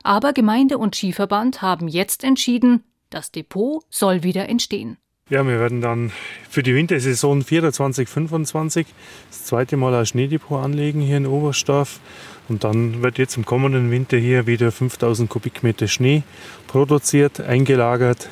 Aber 0.03 0.33
Gemeinde 0.33 0.77
und 0.77 0.95
Skiverband 0.95 1.61
haben 1.61 1.87
jetzt 1.87 2.23
entschieden, 2.23 2.83
das 3.09 3.31
Depot 3.31 3.83
soll 3.89 4.23
wieder 4.23 4.47
entstehen. 4.47 4.97
Ja, 5.29 5.45
wir 5.45 5.59
werden 5.59 5.81
dann 5.81 6.11
für 6.49 6.63
die 6.63 6.73
Wintersaison 6.73 7.43
24, 7.43 8.07
25 8.07 8.87
das 9.29 9.43
zweite 9.43 9.75
Mal 9.75 9.93
ein 9.93 10.05
Schneedepot 10.05 10.63
anlegen 10.63 11.01
hier 11.01 11.17
in 11.17 11.25
Oberstdorf. 11.25 11.99
Und 12.47 12.63
dann 12.63 13.03
wird 13.03 13.17
jetzt 13.17 13.35
im 13.35 13.43
kommenden 13.43 13.91
Winter 13.91 14.17
hier 14.17 14.47
wieder 14.47 14.71
5000 14.71 15.29
Kubikmeter 15.29 15.89
Schnee 15.89 16.23
produziert, 16.67 17.41
eingelagert 17.41 18.29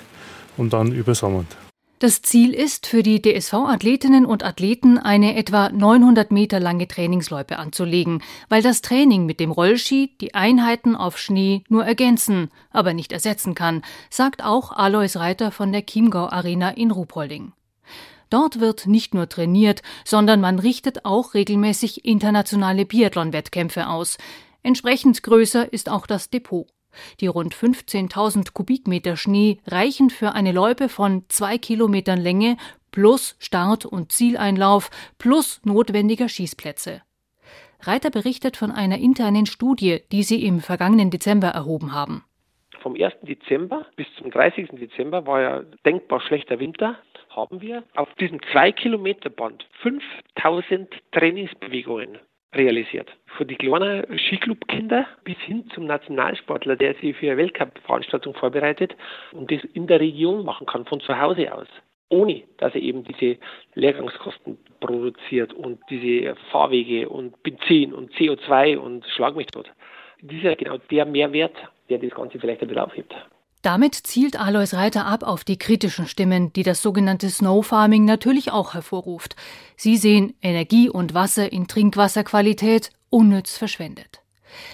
und 0.55 0.71
dann 0.71 0.93
übersommert. 0.93 1.47
Das 1.99 2.21
Ziel 2.21 2.53
ist, 2.53 2.87
für 2.87 3.03
die 3.03 3.21
DSV-Athletinnen 3.21 4.25
und 4.25 4.43
Athleten 4.43 4.97
eine 4.97 5.37
etwa 5.37 5.69
900 5.69 6.29
Meter 6.29 6.59
lange 6.59 6.89
Trainingsloipe 6.89 7.57
anzulegen, 7.57 8.21
weil 8.49 8.61
das 8.61 8.81
Training 8.81 9.25
mit 9.25 9.39
dem 9.39 9.49
Rollski 9.49 10.13
die 10.19 10.33
Einheiten 10.33 10.97
auf 10.97 11.17
Schnee 11.17 11.63
nur 11.69 11.85
ergänzen, 11.85 12.51
aber 12.69 12.93
nicht 12.93 13.13
ersetzen 13.13 13.55
kann, 13.55 13.81
sagt 14.09 14.43
auch 14.43 14.73
Alois 14.73 15.15
Reiter 15.15 15.51
von 15.51 15.71
der 15.71 15.85
Chiemgau 15.85 16.27
Arena 16.27 16.71
in 16.71 16.91
Ruhpolding. 16.91 17.53
Dort 18.29 18.59
wird 18.59 18.87
nicht 18.87 19.13
nur 19.13 19.29
trainiert, 19.29 19.81
sondern 20.03 20.41
man 20.41 20.59
richtet 20.59 21.05
auch 21.05 21.33
regelmäßig 21.33 22.03
internationale 22.03 22.85
Biathlon-Wettkämpfe 22.85 23.87
aus. 23.87 24.17
Entsprechend 24.63 25.23
größer 25.23 25.71
ist 25.71 25.87
auch 25.89 26.07
das 26.07 26.29
Depot. 26.29 26.67
Die 27.19 27.27
rund 27.27 27.53
15.000 27.53 28.53
Kubikmeter 28.53 29.17
Schnee 29.17 29.59
reichen 29.67 30.09
für 30.09 30.33
eine 30.33 30.51
Loipe 30.51 30.89
von 30.89 31.23
zwei 31.27 31.57
Kilometern 31.57 32.19
Länge 32.19 32.57
plus 32.91 33.35
Start- 33.39 33.85
und 33.85 34.11
Zieleinlauf 34.11 34.89
plus 35.17 35.61
notwendiger 35.65 36.29
Schießplätze. 36.29 37.01
Reiter 37.81 38.09
berichtet 38.09 38.57
von 38.57 38.71
einer 38.71 38.97
internen 38.97 39.45
Studie, 39.45 39.99
die 40.11 40.23
sie 40.23 40.45
im 40.45 40.59
vergangenen 40.59 41.11
Dezember 41.11 41.49
erhoben 41.49 41.93
haben. 41.93 42.23
Vom 42.81 42.95
1. 42.95 43.13
Dezember 43.23 43.85
bis 43.95 44.07
zum 44.17 44.31
30. 44.31 44.69
Dezember 44.73 45.25
war 45.25 45.41
ja 45.41 45.63
denkbar 45.85 46.21
schlechter 46.21 46.59
Winter 46.59 46.97
haben 47.35 47.61
wir 47.61 47.83
auf 47.95 48.13
diesem 48.15 48.39
2 48.51 48.71
Kilometer 48.71 49.29
Band 49.29 49.67
5000 49.81 50.87
Trainingsbewegungen 51.11 52.19
realisiert. 52.55 53.09
Von 53.37 53.47
die 53.47 53.55
kleinen 53.55 54.05
Skiclub-Kinder 54.17 55.05
bis 55.23 55.37
hin 55.39 55.69
zum 55.73 55.85
Nationalsportler, 55.85 56.75
der 56.75 56.95
sich 56.95 57.15
für 57.15 57.27
eine 57.27 57.37
Weltcup-Veranstaltung 57.37 58.33
vorbereitet 58.33 58.95
und 59.33 59.51
das 59.51 59.63
in 59.73 59.87
der 59.87 59.99
Region 59.99 60.45
machen 60.45 60.65
kann, 60.65 60.85
von 60.85 61.01
zu 61.01 61.19
Hause 61.19 61.53
aus. 61.53 61.67
Ohne 62.09 62.43
dass 62.57 62.73
er 62.75 62.81
eben 62.81 63.03
diese 63.03 63.37
Lehrgangskosten 63.73 64.57
produziert 64.79 65.53
und 65.53 65.79
diese 65.89 66.35
Fahrwege 66.51 67.09
und 67.09 67.41
Benzin 67.43 67.93
und 67.93 68.13
CO2 68.13 68.77
und 68.77 69.05
Schlag 69.07 69.35
mich 69.35 69.47
tot. 69.47 69.71
Das 70.21 70.37
ist 70.37 70.43
ja 70.43 70.55
genau 70.55 70.77
der 70.77 71.05
Mehrwert, 71.05 71.55
der 71.89 71.97
das 71.97 72.11
Ganze 72.11 72.39
vielleicht 72.39 72.61
ein 72.61 72.67
bisschen 72.67 72.83
aufhebt. 72.83 73.15
Damit 73.65 73.95
zielt 73.95 74.39
Alois 74.39 74.73
Reiter 74.73 75.07
ab 75.07 75.23
auf 75.23 75.43
die 75.43 75.57
kritischen 75.57 76.05
Stimmen, 76.07 76.53
die 76.53 76.61
das 76.61 76.83
sogenannte 76.83 77.31
Snow 77.31 77.65
Farming 77.65 78.05
natürlich 78.05 78.51
auch 78.51 78.75
hervorruft. 78.75 79.35
Sie 79.75 79.97
sehen 79.97 80.35
Energie 80.43 80.87
und 80.87 81.15
Wasser 81.15 81.51
in 81.51 81.67
Trinkwasserqualität 81.67 82.91
unnütz 83.09 83.57
verschwendet. 83.57 84.21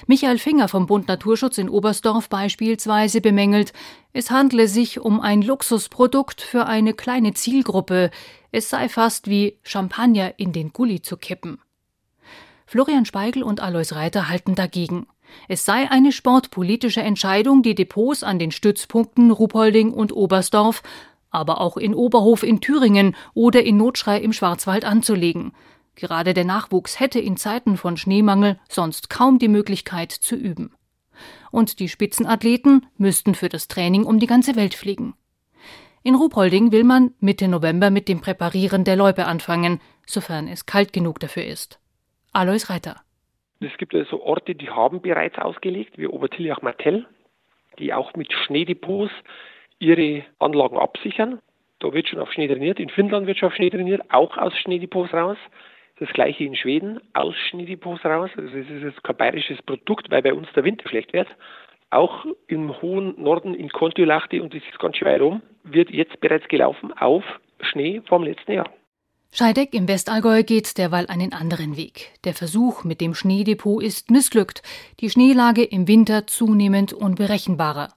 Michael 0.08 0.40
Finger 0.40 0.68
vom 0.68 0.88
Bund 0.88 1.08
Naturschutz 1.08 1.58
in 1.58 1.70
Oberstdorf 1.70 2.28
beispielsweise 2.28 3.22
bemängelt, 3.22 3.72
es 4.12 4.30
handle 4.30 4.68
sich 4.68 5.00
um 5.00 5.22
ein 5.22 5.42
Luxusprodukt 5.42 6.42
für 6.42 6.66
eine 6.66 6.94
kleine 6.94 7.34
Zielgruppe, 7.34 8.12
es 8.52 8.70
sei 8.70 8.90
fast 8.90 9.30
wie 9.30 9.58
Champagner 9.64 10.34
in 10.36 10.52
den 10.52 10.74
Gully 10.74 11.02
zu 11.02 11.16
kippen. 11.16 11.62
Florian 12.66 13.06
Speigel 13.06 13.44
und 13.44 13.62
Alois 13.62 13.94
Reiter 13.94 14.28
halten 14.28 14.56
dagegen. 14.56 15.08
Es 15.48 15.66
sei 15.66 15.90
eine 15.90 16.12
sportpolitische 16.12 17.02
Entscheidung, 17.02 17.64
die 17.64 17.76
Depots 17.76 18.24
an 18.24 18.40
den 18.40 18.52
Stützpunkten 18.52 19.32
Ruhpolding 19.32 19.92
und 19.92 20.12
Oberstdorf, 20.12 20.84
aber 21.30 21.62
auch 21.62 21.78
in 21.78 21.96
Oberhof 21.96 22.44
in 22.44 22.62
Thüringen 22.62 23.16
oder 23.34 23.64
in 23.64 23.78
Notschrei 23.78 24.20
im 24.20 24.34
Schwarzwald 24.34 24.86
anzulegen. 24.86 25.54
Gerade 25.96 26.34
der 26.34 26.46
Nachwuchs 26.46 27.00
hätte 27.00 27.20
in 27.20 27.38
Zeiten 27.38 27.78
von 27.78 27.98
Schneemangel 27.98 28.60
sonst 28.70 29.10
kaum 29.10 29.40
die 29.40 29.48
Möglichkeit 29.48 30.12
zu 30.12 30.36
üben. 30.36 30.74
Und 31.52 31.80
die 31.80 31.90
Spitzenathleten 31.90 32.86
müssten 32.98 33.36
für 33.36 33.50
das 33.50 33.68
Training 33.68 34.06
um 34.06 34.20
die 34.20 34.28
ganze 34.28 34.56
Welt 34.56 34.74
fliegen. 34.74 35.14
In 36.04 36.16
Ruhpolding 36.16 36.72
will 36.72 36.84
man 36.84 37.14
Mitte 37.20 37.48
November 37.48 37.92
mit 37.92 38.08
dem 38.08 38.22
Präparieren 38.22 38.84
der 38.84 38.96
Loipe 38.96 39.26
anfangen, 39.26 39.80
sofern 40.08 40.48
es 40.48 40.66
kalt 40.66 40.94
genug 40.94 41.20
dafür 41.20 41.46
ist. 41.46 41.80
Alois 42.32 42.70
Reiter. 42.70 43.02
Es 43.62 43.77
gibt 43.77 43.94
also 43.94 44.24
Orte, 44.24 44.56
die 44.56 44.70
haben 44.70 45.01
bereits 45.01 45.38
ausgelegt, 45.38 45.98
wie 45.98 46.08
Obertillach-Martell, 46.08 47.06
die 47.77 47.94
auch 47.94 48.15
mit 48.15 48.34
Schneedepots 48.34 49.12
ihre 49.77 50.24
Anlagen 50.39 50.77
absichern. 50.77 51.39
Da 51.80 51.94
wird 51.94 52.08
schon 52.08 52.20
auf 52.20 52.32
Schnee 52.32 52.48
trainiert. 52.48 52.80
In 52.80 52.89
Finnland 52.89 53.27
wird 53.27 53.38
schon 53.38 53.48
auf 53.48 53.56
Schnee 53.56 53.70
trainiert, 53.70 54.01
auch 54.10 54.36
aus 54.38 54.58
Schneedepots 54.58 55.13
raus. 55.13 55.38
Das 56.00 56.10
gleiche 56.10 56.44
in 56.44 56.56
Schweden, 56.56 57.00
aus 57.13 57.36
Schneedepots 57.50 58.03
raus. 58.03 58.32
Also 58.36 58.58
es 58.58 58.68
ist 58.68 58.84
jetzt 58.84 59.03
kein 59.03 59.18
bayerisches 59.18 59.62
Produkt, 59.62 60.10
weil 60.10 60.24
bei 60.24 60.34
uns 60.34 60.51
der 60.56 60.63
Winter 60.63 60.89
schlecht 60.89 61.13
wird. 61.13 61.27
Auch 61.91 62.25
im 62.48 62.82
hohen 62.82 63.22
Norden 63.22 63.53
in 63.53 63.70
Kontiolahti, 63.70 64.39
und 64.39 64.56
das 64.56 64.63
ist 64.63 64.80
ganz 64.80 64.98
schön 64.98 65.08
weit 65.08 65.22
rum, 65.22 65.44
wird 65.63 65.91
jetzt 65.91 66.20
bereits 66.20 66.48
gelaufen 66.48 66.94
auf 66.94 67.24
Schnee 67.60 68.01
vom 68.08 68.24
letzten 68.24 68.53
Jahr. 68.53 68.70
Scheideck 69.34 69.74
im 69.74 69.88
Westallgäu 69.88 70.44
geht 70.44 70.78
derweil 70.78 71.08
einen 71.08 71.32
anderen 71.32 71.78
Weg. 71.78 72.12
Der 72.26 72.34
Versuch 72.34 72.84
mit 72.84 73.00
dem 73.00 73.14
Schneedepot 73.14 73.82
ist 73.82 74.12
missglückt, 74.12 74.62
die 75.00 75.10
Schneelage 75.10 75.64
im 75.64 75.88
Winter 75.88 76.28
zunehmend 76.28 76.92
unberechenbarer. 76.92 77.94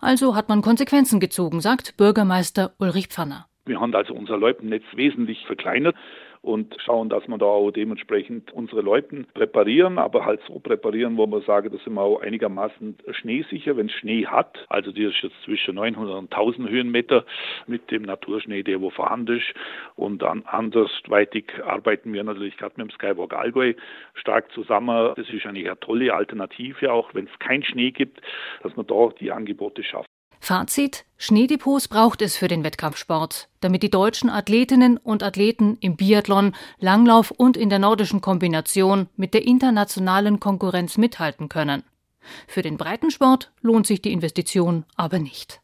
Also 0.00 0.34
hat 0.34 0.48
man 0.48 0.62
Konsequenzen 0.62 1.20
gezogen, 1.20 1.60
sagt 1.60 1.98
Bürgermeister 1.98 2.72
Ulrich 2.78 3.08
Pfanner. 3.08 3.46
Wir 3.66 3.78
haben 3.78 3.94
also 3.94 4.14
unser 4.14 4.38
Loipennetz 4.38 4.84
wesentlich 4.94 5.44
verkleinert 5.44 5.94
und 6.42 6.76
schauen, 6.84 7.08
dass 7.08 7.26
wir 7.28 7.38
da 7.38 7.46
auch 7.46 7.70
dementsprechend 7.70 8.52
unsere 8.52 8.80
Leuten 8.80 9.26
präparieren, 9.34 9.98
aber 9.98 10.24
halt 10.24 10.40
so 10.46 10.58
präparieren, 10.58 11.16
wo 11.16 11.26
wir 11.26 11.40
sagen, 11.42 11.70
das 11.72 11.82
sind 11.84 11.94
wir 11.94 12.02
auch 12.02 12.20
einigermaßen 12.20 12.96
schneesicher, 13.10 13.76
wenn 13.76 13.86
es 13.86 13.92
Schnee 13.92 14.26
hat. 14.26 14.66
Also 14.68 14.92
die 14.92 15.04
ist 15.04 15.22
jetzt 15.22 15.40
zwischen 15.44 15.74
900 15.76 16.16
und 16.16 16.32
1000 16.32 16.68
Höhenmeter 16.68 17.24
mit 17.66 17.90
dem 17.90 18.02
Naturschnee, 18.02 18.62
der 18.62 18.80
wo 18.80 18.90
vorhanden 18.90 19.38
ist. 19.38 19.54
Und 19.96 20.22
dann 20.22 20.44
andersweitig 20.46 21.52
arbeiten 21.64 22.12
wir 22.12 22.24
natürlich 22.24 22.56
gerade 22.56 22.74
mit 22.76 22.90
dem 22.90 22.94
Skywalk 22.94 23.34
Allgäu 23.34 23.74
stark 24.14 24.50
zusammen. 24.52 25.14
Das 25.16 25.28
ist 25.28 25.46
eigentlich 25.46 25.66
eine 25.66 25.80
tolle 25.80 26.14
Alternative, 26.14 26.92
auch 26.92 27.14
wenn 27.14 27.26
es 27.26 27.38
keinen 27.38 27.64
Schnee 27.64 27.90
gibt, 27.90 28.20
dass 28.62 28.76
man 28.76 28.86
da 28.86 29.08
die 29.20 29.32
Angebote 29.32 29.82
schafft. 29.82 30.08
Fazit: 30.40 31.04
Schneedepots 31.16 31.88
braucht 31.88 32.22
es 32.22 32.36
für 32.36 32.48
den 32.48 32.64
Wettkampfsport, 32.64 33.48
damit 33.60 33.82
die 33.82 33.90
deutschen 33.90 34.30
Athletinnen 34.30 34.96
und 34.96 35.22
Athleten 35.22 35.76
im 35.80 35.96
Biathlon, 35.96 36.54
Langlauf 36.78 37.30
und 37.30 37.56
in 37.56 37.70
der 37.70 37.80
nordischen 37.80 38.20
Kombination 38.20 39.08
mit 39.16 39.34
der 39.34 39.44
internationalen 39.46 40.40
Konkurrenz 40.40 40.96
mithalten 40.96 41.48
können. 41.48 41.82
Für 42.46 42.62
den 42.62 42.76
Breitensport 42.76 43.52
lohnt 43.62 43.86
sich 43.86 44.02
die 44.02 44.12
Investition 44.12 44.84
aber 44.96 45.18
nicht. 45.18 45.60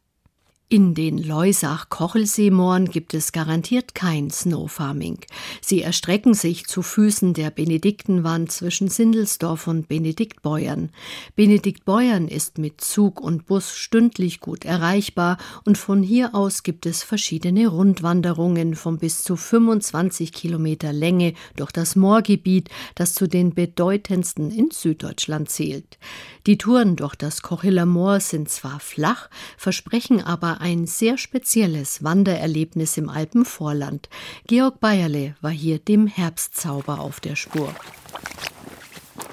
In 0.71 0.95
den 0.95 1.19
Leusach-Kochelseemooren 1.19 2.89
gibt 2.89 3.13
es 3.13 3.33
garantiert 3.33 3.95
kein 3.95 4.31
Snowfarming. 4.31 5.19
Sie 5.61 5.83
erstrecken 5.83 6.33
sich 6.33 6.67
zu 6.67 6.81
Füßen 6.81 7.35
der 7.35 7.51
Benediktenwand 7.51 8.51
zwischen 8.51 8.89
Sindelsdorf 8.89 9.67
und 9.67 9.89
Benediktbeuern. 9.89 10.89
Benediktbeuern 11.37 12.29
ist 12.29 12.57
mit 12.57 12.81
Zug 12.81 13.21
und 13.21 13.45
Bus 13.45 13.77
stündlich 13.77 14.41
gut 14.41 14.65
erreichbar 14.65 15.37
und 15.67 15.77
von 15.77 16.03
hier 16.03 16.35
aus 16.35 16.63
gibt 16.63 16.87
es 16.87 17.03
verschiedene 17.03 17.69
Rundwanderungen 17.69 18.75
von 18.75 18.97
bis 18.97 19.23
zu 19.23 19.37
25 19.37 20.33
Kilometer 20.33 20.95
Länge 20.95 21.35
durch 21.57 21.73
das 21.73 21.95
Moorgebiet, 21.95 22.71
das 22.95 23.13
zu 23.13 23.29
den 23.29 23.55
bedeutendsten 23.55 24.51
in 24.51 24.71
Süddeutschland 24.71 25.51
zählt. 25.51 25.99
Die 26.47 26.57
Touren 26.57 26.97
durch 26.97 27.15
das 27.15 27.43
Kochiller 27.43 27.87
Moor 27.87 28.21
sind 28.21 28.49
zwar 28.49 28.81
flach, 28.81 29.29
versprechen 29.59 30.23
aber 30.23 30.54
ein 30.61 30.87
sehr 30.87 31.19
spezielles 31.19 32.03
Wandererlebnis 32.05 32.97
im 32.97 33.09
Alpenvorland. 33.09 34.09
Georg 34.47 34.81
Bayerle 34.81 35.37
war 35.41 35.51
hier 35.51 35.79
dem 35.79 36.07
Herbstzauber 36.07 37.01
auf 37.01 37.21
der 37.21 37.37
Spur. 37.37 37.75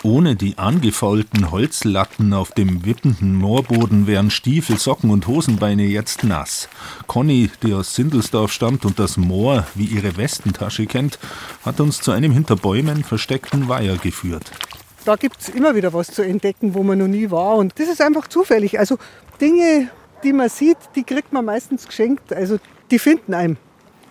Ohne 0.03 0.35
die 0.35 0.57
angefaulten 0.57 1.51
Holzlatten 1.51 2.33
auf 2.33 2.51
dem 2.51 2.85
wippenden 2.85 3.35
Moorboden 3.35 4.07
wären 4.07 4.31
Stiefel, 4.31 4.79
Socken 4.79 5.11
und 5.11 5.27
Hosenbeine 5.27 5.83
jetzt 5.83 6.23
nass. 6.23 6.69
Conny, 7.05 7.51
die 7.61 7.73
aus 7.73 7.93
Sindelsdorf 7.93 8.51
stammt 8.51 8.83
und 8.83 8.97
das 8.97 9.17
Moor 9.17 9.67
wie 9.75 9.85
ihre 9.85 10.17
Westentasche 10.17 10.87
kennt, 10.87 11.19
hat 11.63 11.79
uns 11.79 12.01
zu 12.01 12.09
einem 12.11 12.31
hinter 12.31 12.55
Bäumen 12.55 13.03
versteckten 13.03 13.69
Weiher 13.69 13.97
geführt. 13.97 14.51
Da 15.05 15.15
gibt 15.17 15.39
es 15.39 15.49
immer 15.49 15.75
wieder 15.75 15.93
was 15.93 16.07
zu 16.07 16.23
entdecken, 16.23 16.73
wo 16.73 16.81
man 16.81 16.97
noch 16.97 17.07
nie 17.07 17.29
war. 17.29 17.55
Und 17.55 17.79
das 17.79 17.87
ist 17.87 18.01
einfach 18.01 18.27
zufällig. 18.27 18.79
Also 18.79 18.97
Dinge, 19.39 19.89
die 20.23 20.33
man 20.33 20.49
sieht, 20.49 20.77
die 20.95 21.03
kriegt 21.03 21.33
man 21.33 21.45
meistens 21.45 21.87
geschenkt. 21.87 22.33
Also 22.33 22.59
die 22.89 22.99
finden 22.99 23.33
einem. 23.33 23.57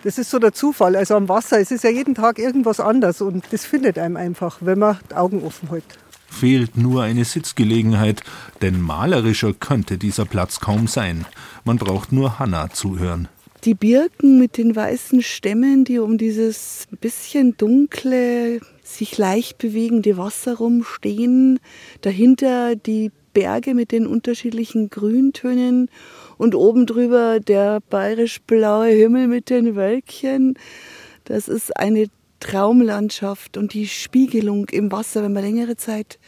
Das 0.03 0.17
ist 0.17 0.31
so 0.31 0.39
der 0.39 0.53
Zufall. 0.53 0.95
Also 0.95 1.15
am 1.15 1.29
Wasser, 1.29 1.59
es 1.59 1.71
ist 1.71 1.83
ja 1.83 1.89
jeden 1.89 2.15
Tag 2.15 2.39
irgendwas 2.39 2.79
anders 2.79 3.21
und 3.21 3.45
das 3.51 3.65
findet 3.65 3.99
einem 3.99 4.17
einfach, 4.17 4.57
wenn 4.61 4.79
man 4.79 4.97
die 5.09 5.15
Augen 5.15 5.43
offen 5.43 5.69
hält. 5.69 5.83
Fehlt 6.27 6.77
nur 6.77 7.03
eine 7.03 7.25
Sitzgelegenheit, 7.25 8.23
denn 8.61 8.81
malerischer 8.81 9.53
könnte 9.53 9.97
dieser 9.97 10.25
Platz 10.25 10.59
kaum 10.59 10.87
sein. 10.87 11.25
Man 11.65 11.77
braucht 11.77 12.11
nur 12.11 12.39
Hanna 12.39 12.69
zuhören. 12.71 13.27
Die 13.65 13.75
Birken 13.75 14.39
mit 14.39 14.57
den 14.57 14.75
weißen 14.75 15.21
Stämmen, 15.21 15.85
die 15.85 15.99
um 15.99 16.17
dieses 16.17 16.87
bisschen 16.99 17.57
dunkle, 17.57 18.59
sich 18.81 19.19
leicht 19.19 19.59
bewegende 19.59 20.17
Wasser 20.17 20.55
rumstehen. 20.55 21.59
Dahinter 22.01 22.75
die 22.75 23.11
Berge 23.33 23.73
mit 23.73 23.91
den 23.91 24.07
unterschiedlichen 24.07 24.89
Grüntönen 24.89 25.89
und 26.37 26.55
oben 26.55 26.85
drüber 26.85 27.39
der 27.39 27.79
bayerisch-blaue 27.89 28.87
Himmel 28.87 29.27
mit 29.27 29.49
den 29.49 29.75
Wölkchen. 29.75 30.57
Das 31.25 31.47
ist 31.47 31.77
eine 31.77 32.07
Traumlandschaft 32.39 33.55
und 33.55 33.73
die 33.73 33.87
Spiegelung 33.87 34.67
im 34.69 34.91
Wasser, 34.91 35.23
wenn 35.23 35.33
man 35.33 35.43
längere 35.43 35.77
Zeit 35.77 36.19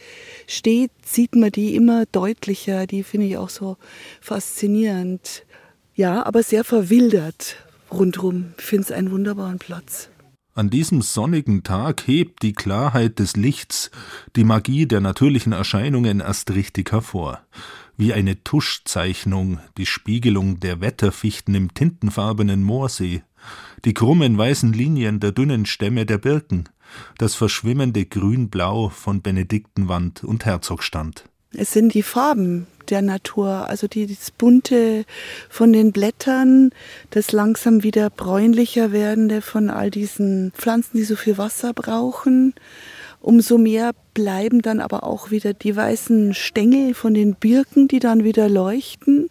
steht, 0.46 0.92
sieht 1.04 1.34
man 1.34 1.50
die 1.50 1.74
immer 1.74 2.06
deutlicher. 2.06 2.86
Die 2.86 3.02
finde 3.02 3.26
ich 3.26 3.36
auch 3.36 3.50
so 3.50 3.76
faszinierend. 4.20 5.44
Ja, 5.94 6.24
aber 6.24 6.42
sehr 6.42 6.64
verwildert 6.64 7.56
rundherum. 7.90 8.54
Ich 8.58 8.64
finde 8.64 8.84
es 8.84 8.92
einen 8.92 9.10
wunderbaren 9.10 9.58
Platz. 9.58 10.08
An 10.56 10.70
diesem 10.70 11.02
sonnigen 11.02 11.64
Tag 11.64 12.06
hebt 12.06 12.42
die 12.42 12.52
Klarheit 12.52 13.18
des 13.18 13.34
Lichts 13.34 13.90
die 14.36 14.44
Magie 14.44 14.86
der 14.86 15.00
natürlichen 15.00 15.52
Erscheinungen 15.52 16.20
erst 16.20 16.52
richtig 16.52 16.92
hervor. 16.92 17.40
Wie 17.96 18.12
eine 18.12 18.44
Tuschzeichnung 18.44 19.58
die 19.76 19.86
Spiegelung 19.86 20.60
der 20.60 20.80
Wetterfichten 20.80 21.56
im 21.56 21.74
tintenfarbenen 21.74 22.62
Moorsee, 22.62 23.24
die 23.84 23.94
krummen 23.94 24.38
weißen 24.38 24.72
Linien 24.72 25.18
der 25.18 25.32
dünnen 25.32 25.66
Stämme 25.66 26.06
der 26.06 26.18
Birken, 26.18 26.68
das 27.18 27.34
verschwimmende 27.34 28.06
Grün-Blau 28.06 28.90
von 28.90 29.22
Benediktenwand 29.22 30.22
und 30.22 30.44
Herzogstand. 30.44 31.24
Es 31.56 31.72
sind 31.72 31.94
die 31.94 32.02
Farben 32.02 32.66
der 32.90 33.02
Natur, 33.02 33.68
also 33.68 33.86
die, 33.86 34.06
das 34.06 34.30
Bunte 34.30 35.04
von 35.48 35.72
den 35.72 35.92
Blättern, 35.92 36.70
das 37.10 37.32
langsam 37.32 37.82
wieder 37.82 38.10
bräunlicher 38.10 38.92
werdende 38.92 39.40
von 39.40 39.70
all 39.70 39.90
diesen 39.90 40.52
Pflanzen, 40.56 40.96
die 40.96 41.04
so 41.04 41.16
viel 41.16 41.38
Wasser 41.38 41.72
brauchen. 41.72 42.54
Umso 43.20 43.56
mehr 43.56 43.92
bleiben 44.12 44.60
dann 44.60 44.80
aber 44.80 45.04
auch 45.04 45.30
wieder 45.30 45.54
die 45.54 45.74
weißen 45.74 46.34
Stängel 46.34 46.92
von 46.92 47.14
den 47.14 47.34
Birken, 47.34 47.88
die 47.88 47.98
dann 47.98 48.22
wieder 48.22 48.50
leuchten. 48.50 49.30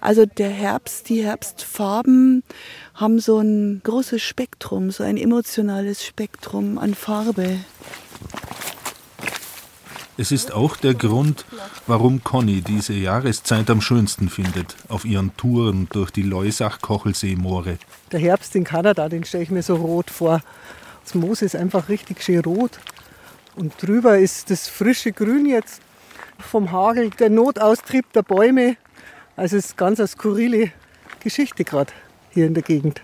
Also 0.00 0.24
der 0.24 0.50
Herbst, 0.50 1.08
die 1.08 1.24
Herbstfarben 1.24 2.44
haben 2.94 3.18
so 3.18 3.38
ein 3.38 3.80
großes 3.82 4.22
Spektrum, 4.22 4.92
so 4.92 5.02
ein 5.02 5.16
emotionales 5.16 6.04
Spektrum 6.04 6.78
an 6.78 6.94
Farbe. 6.94 7.58
Es 10.16 10.30
ist 10.30 10.52
auch 10.52 10.76
der 10.76 10.94
Grund, 10.94 11.44
warum 11.88 12.22
Conny 12.22 12.60
diese 12.60 12.92
Jahreszeit 12.92 13.68
am 13.68 13.80
schönsten 13.80 14.28
findet, 14.28 14.76
auf 14.88 15.04
ihren 15.04 15.36
Touren 15.36 15.88
durch 15.90 16.12
die 16.12 16.22
Leusach-Kochelsee-Moore. 16.22 17.78
Der 18.12 18.20
Herbst 18.20 18.54
in 18.54 18.62
Kanada, 18.62 19.08
den 19.08 19.24
stelle 19.24 19.42
ich 19.42 19.50
mir 19.50 19.62
so 19.62 19.74
rot 19.74 20.10
vor. 20.10 20.40
Das 21.02 21.16
Moos 21.16 21.42
ist 21.42 21.56
einfach 21.56 21.88
richtig 21.88 22.22
schön 22.22 22.44
rot. 22.44 22.78
Und 23.56 23.74
drüber 23.82 24.18
ist 24.18 24.50
das 24.50 24.68
frische 24.68 25.10
Grün 25.10 25.46
jetzt 25.46 25.82
vom 26.38 26.70
Hagel, 26.70 27.10
der 27.10 27.30
Notaustrieb 27.30 28.12
der 28.12 28.22
Bäume. 28.22 28.76
Also 29.34 29.56
es 29.56 29.66
ist 29.66 29.76
ganz 29.76 29.98
eine 29.98 30.06
skurrile 30.06 30.70
Geschichte 31.20 31.64
gerade 31.64 31.92
hier 32.30 32.46
in 32.46 32.54
der 32.54 32.62
Gegend. 32.62 33.02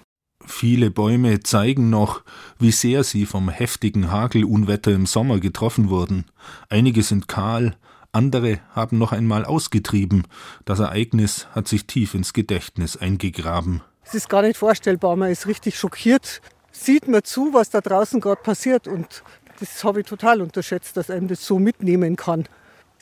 Viele 0.51 0.91
Bäume 0.91 1.41
zeigen 1.41 1.91
noch, 1.91 2.23
wie 2.59 2.73
sehr 2.73 3.05
sie 3.05 3.25
vom 3.25 3.49
heftigen 3.49 4.11
Hagelunwetter 4.11 4.91
im 4.91 5.07
Sommer 5.07 5.39
getroffen 5.39 5.89
wurden. 5.89 6.27
Einige 6.69 7.03
sind 7.03 7.29
kahl, 7.29 7.77
andere 8.13 8.59
haben 8.75 8.99
noch 8.99 9.13
einmal 9.13 9.45
ausgetrieben. 9.45 10.27
Das 10.65 10.81
Ereignis 10.81 11.47
hat 11.55 11.69
sich 11.69 11.87
tief 11.87 12.15
ins 12.15 12.33
Gedächtnis 12.33 12.97
eingegraben. 12.97 13.81
Es 14.05 14.15
ist 14.15 14.29
gar 14.29 14.43
nicht 14.43 14.57
vorstellbar, 14.57 15.17
man 15.17 15.31
ist 15.31 15.47
richtig 15.47 15.79
schockiert. 15.79 16.43
Sieht 16.73 17.07
man 17.09 17.23
zu, 17.23 17.55
was 17.55 17.71
da 17.71 17.81
draußen 17.81 18.21
gerade 18.21 18.43
passiert 18.43 18.89
und 18.89 19.23
das 19.61 19.83
habe 19.85 20.01
ich 20.01 20.07
total 20.07 20.43
unterschätzt, 20.43 20.97
dass 20.97 21.11
einem 21.11 21.29
das 21.29 21.47
so 21.47 21.59
mitnehmen 21.59 22.17
kann. 22.17 22.47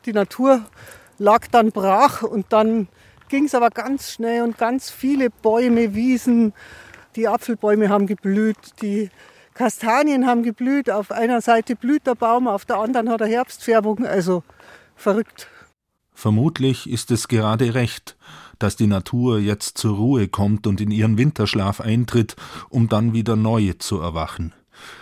Die 0.05 0.13
Natur 0.13 0.67
lag 1.19 1.47
dann 1.51 1.73
brach 1.73 2.23
und 2.23 2.47
dann 2.51 2.89
ging 3.29 3.47
es 3.47 3.55
aber 3.55 3.71
ganz 3.71 4.13
schnell 4.13 4.43
und 4.43 4.59
ganz 4.59 4.91
viele 4.91 5.31
Bäume, 5.31 5.95
Wiesen, 5.95 6.53
die 7.19 7.29
Apfelbäume 7.29 7.89
haben 7.89 8.07
geblüht, 8.07 8.57
die 8.81 9.11
Kastanien 9.53 10.27
haben 10.27 10.45
geblüht. 10.45 10.89
Auf 10.89 11.11
einer 11.11 11.41
Seite 11.41 11.75
blüht 11.75 12.07
der 12.07 12.15
Baum, 12.15 12.47
auf 12.47 12.65
der 12.65 12.79
anderen 12.79 13.11
hat 13.11 13.21
er 13.21 13.27
Herbstfärbung. 13.27 14.07
Also 14.07 14.45
verrückt. 14.95 15.49
Vermutlich 16.15 16.89
ist 16.89 17.11
es 17.11 17.29
gerade 17.29 17.75
recht, 17.75 18.17
dass 18.59 18.77
die 18.77 18.87
Natur 18.87 19.39
jetzt 19.39 19.79
zur 19.79 19.97
Ruhe 19.97 20.29
kommt 20.29 20.67
und 20.67 20.81
in 20.81 20.91
ihren 20.91 21.19
Winterschlaf 21.19 21.81
eintritt, 21.81 22.37
um 22.71 22.89
dann 22.89 23.13
wieder 23.13 23.37
neu 23.37 23.73
zu 23.79 24.01
erwachen. 24.01 24.55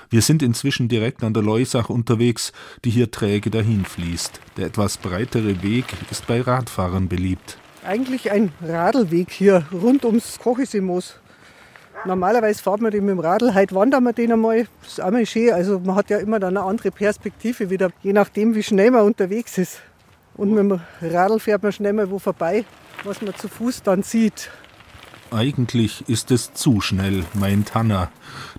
Wir 0.09 0.23
sind 0.23 0.43
inzwischen 0.43 0.89
direkt 0.89 1.23
an 1.23 1.35
der 1.35 1.43
Leusach 1.43 1.91
unterwegs, 1.91 2.53
die 2.85 2.91
hier 2.91 3.11
träge 3.11 3.51
dahinfließt. 3.51 4.41
Der 4.57 4.67
etwas 4.67 4.97
breitere 4.97 5.63
Weg 5.63 5.85
ist 6.11 6.27
bei 6.27 6.41
Radfahrern 6.41 7.09
beliebt. 7.09 7.59
Eigentlich 7.85 8.31
ein 8.31 8.53
Radlweg 8.63 9.31
hier 9.31 9.67
rund 9.71 10.07
ums 10.07 10.39
Kocheseemoos. 10.39 11.17
Normalerweise 12.05 12.63
fährt 12.63 12.81
man 12.81 12.93
den 12.93 13.05
mit 13.05 13.13
dem 13.13 13.21
Radl, 13.21 13.55
heute 13.55 13.75
wandern 13.75 14.05
wir 14.05 14.13
den 14.13 14.33
einmal. 14.33 14.67
Das 14.83 14.93
ist 14.93 15.03
auch 15.03 15.11
mal 15.11 15.27
schön. 15.27 15.53
Also 15.53 15.81
man 15.81 15.97
hat 15.97 16.11
ja 16.11 16.19
immer 16.19 16.39
dann 16.39 16.57
eine 16.57 16.67
andere 16.67 16.91
Perspektive 16.91 17.71
wieder, 17.71 17.91
je 18.03 18.13
nachdem 18.13 18.55
wie 18.55 18.63
schnell 18.63 18.91
man 18.91 19.03
unterwegs 19.03 19.59
ist. 19.59 19.81
Und 20.35 20.51
mit 20.51 20.59
dem 20.59 20.81
Radl 21.01 21.41
fährt 21.41 21.63
man 21.63 21.73
schnell 21.73 21.95
mal 21.95 22.11
wo 22.11 22.19
vorbei, 22.19 22.65
was 23.05 23.23
man 23.23 23.35
zu 23.35 23.49
Fuß 23.49 23.83
dann 23.83 24.03
sieht. 24.03 24.51
Eigentlich 25.33 26.09
ist 26.09 26.31
es 26.31 26.55
zu 26.55 26.81
schnell, 26.81 27.25
meint 27.35 27.75
Hanna, 27.75 28.11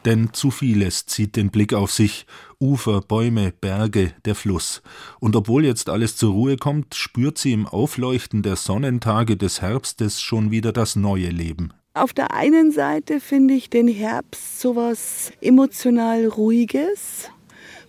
denn 0.04 0.34
zu 0.34 0.52
vieles 0.52 1.06
zieht 1.06 1.38
den 1.38 1.50
Blick 1.50 1.74
auf 1.74 1.94
sich. 1.94 2.26
Ufer, 2.60 3.00
Bäume, 3.02 3.54
Berge, 3.54 4.14
der 4.26 4.36
Fluss. 4.36 4.82
Und 5.20 5.36
obwohl 5.36 5.64
jetzt 5.64 5.90
alles 5.90 6.18
zur 6.18 6.34
Ruhe 6.34 6.58
kommt, 6.58 6.96
spürt 6.96 7.38
sie 7.38 7.54
im 7.54 7.68
Aufleuchten 7.68 8.42
der 8.42 8.58
Sonnentage 8.58 9.38
des 9.38 9.62
Herbstes 9.62 10.20
schon 10.22 10.52
wieder 10.52 10.74
das 10.74 10.98
neue 10.98 11.30
Leben. 11.30 11.72
Auf 11.98 12.14
der 12.14 12.32
einen 12.32 12.72
Seite 12.72 13.20
finde 13.20 13.56
ich 13.56 13.72
den 13.72 13.88
Herbst 13.88 14.62
so 14.62 14.76
was 14.76 15.32
emotional 15.42 16.28
Ruhiges, 16.28 17.32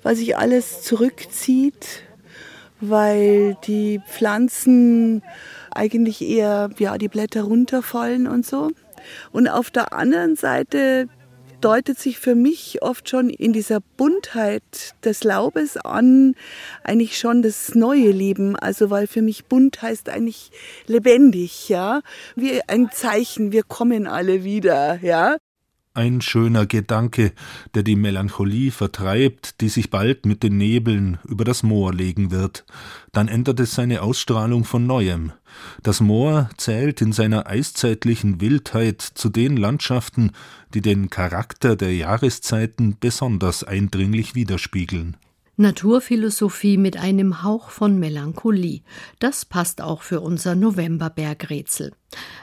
weil 0.02 0.16
sich 0.16 0.34
alles 0.34 0.80
zurückzieht, 0.80 2.04
weil 2.80 3.58
die 3.66 4.00
Pflanzen 4.08 5.22
eigentlich 5.70 6.22
eher 6.22 6.70
ja, 6.78 6.96
die 6.96 7.08
Blätter 7.08 7.42
runterfallen 7.42 8.26
und 8.26 8.46
so. 8.46 8.70
Und 9.30 9.46
auf 9.46 9.70
der 9.70 9.92
anderen 9.92 10.36
Seite 10.36 11.08
deutet 11.60 11.98
sich 11.98 12.18
für 12.18 12.34
mich 12.34 12.82
oft 12.82 13.08
schon 13.08 13.30
in 13.30 13.52
dieser 13.52 13.80
Buntheit 13.96 14.94
des 15.04 15.24
Laubes 15.24 15.76
an, 15.76 16.34
eigentlich 16.84 17.18
schon 17.18 17.42
das 17.42 17.74
neue 17.74 18.10
Leben. 18.10 18.56
Also, 18.56 18.90
weil 18.90 19.06
für 19.06 19.22
mich 19.22 19.46
bunt 19.46 19.82
heißt 19.82 20.08
eigentlich 20.08 20.50
lebendig, 20.86 21.68
ja. 21.68 22.02
Wie 22.36 22.60
ein 22.68 22.90
Zeichen, 22.92 23.52
wir 23.52 23.62
kommen 23.62 24.06
alle 24.06 24.44
wieder, 24.44 24.98
ja. 25.02 25.36
Ein 25.98 26.20
schöner 26.20 26.64
Gedanke, 26.64 27.32
der 27.74 27.82
die 27.82 27.96
Melancholie 27.96 28.70
vertreibt, 28.70 29.60
die 29.60 29.68
sich 29.68 29.90
bald 29.90 30.26
mit 30.26 30.44
den 30.44 30.56
Nebeln 30.56 31.18
über 31.26 31.44
das 31.44 31.64
Moor 31.64 31.92
legen 31.92 32.30
wird. 32.30 32.64
Dann 33.10 33.26
ändert 33.26 33.58
es 33.58 33.74
seine 33.74 34.02
Ausstrahlung 34.02 34.62
von 34.62 34.86
neuem. 34.86 35.32
Das 35.82 36.00
Moor 36.00 36.50
zählt 36.56 37.00
in 37.00 37.10
seiner 37.10 37.48
eiszeitlichen 37.48 38.40
Wildheit 38.40 39.02
zu 39.02 39.28
den 39.28 39.56
Landschaften, 39.56 40.30
die 40.72 40.82
den 40.82 41.10
Charakter 41.10 41.74
der 41.74 41.92
Jahreszeiten 41.92 42.96
besonders 43.00 43.64
eindringlich 43.64 44.36
widerspiegeln. 44.36 45.16
Naturphilosophie 45.60 46.76
mit 46.76 46.96
einem 46.98 47.42
Hauch 47.42 47.70
von 47.70 47.98
Melancholie. 47.98 48.82
Das 49.18 49.44
passt 49.44 49.82
auch 49.82 50.02
für 50.02 50.20
unser 50.20 50.54
Novemberbergrätsel. 50.54 51.92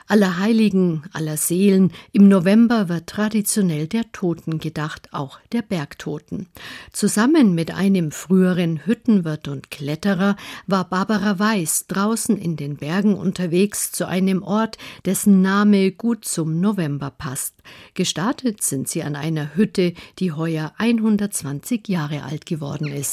Aller 0.08 0.38
Heiligen, 0.38 1.04
aller 1.14 1.38
Seelen, 1.38 1.92
im 2.12 2.28
November 2.28 2.90
wird 2.90 3.08
traditionell 3.08 3.88
der 3.88 4.12
Toten 4.12 4.60
gedacht, 4.60 5.10
auch 5.14 5.40
der 5.52 5.64
Bergtoten. 5.64 6.48
Zusammen 6.92 7.56
mit 7.56 7.72
einem 7.72 8.12
früheren 8.12 8.86
Hüttenwirt 8.86 9.48
und 9.48 9.72
Kletterer 9.72 10.36
war 10.68 10.88
Barbara 10.88 11.40
Weiß 11.40 11.88
draußen 11.88 12.38
in 12.38 12.56
den 12.56 12.76
Bergen 12.78 13.16
unterwegs 13.16 13.92
zu 13.92 14.08
einem 14.08 14.44
Ort, 14.44 14.78
dessen 15.06 15.42
Name 15.42 15.92
gut 15.92 16.26
zum 16.26 16.60
November 16.60 17.10
passt. 17.10 17.56
Gestartet 17.96 18.62
sind 18.62 18.88
sie 18.88 19.02
an 19.02 19.16
einer 19.16 19.56
Hütte, 19.56 19.94
die 20.20 20.32
heuer 20.32 20.74
120 20.78 21.88
Jahre 21.88 22.22
alt 22.22 22.46
geworden 22.46 22.88
ist. 22.88 23.05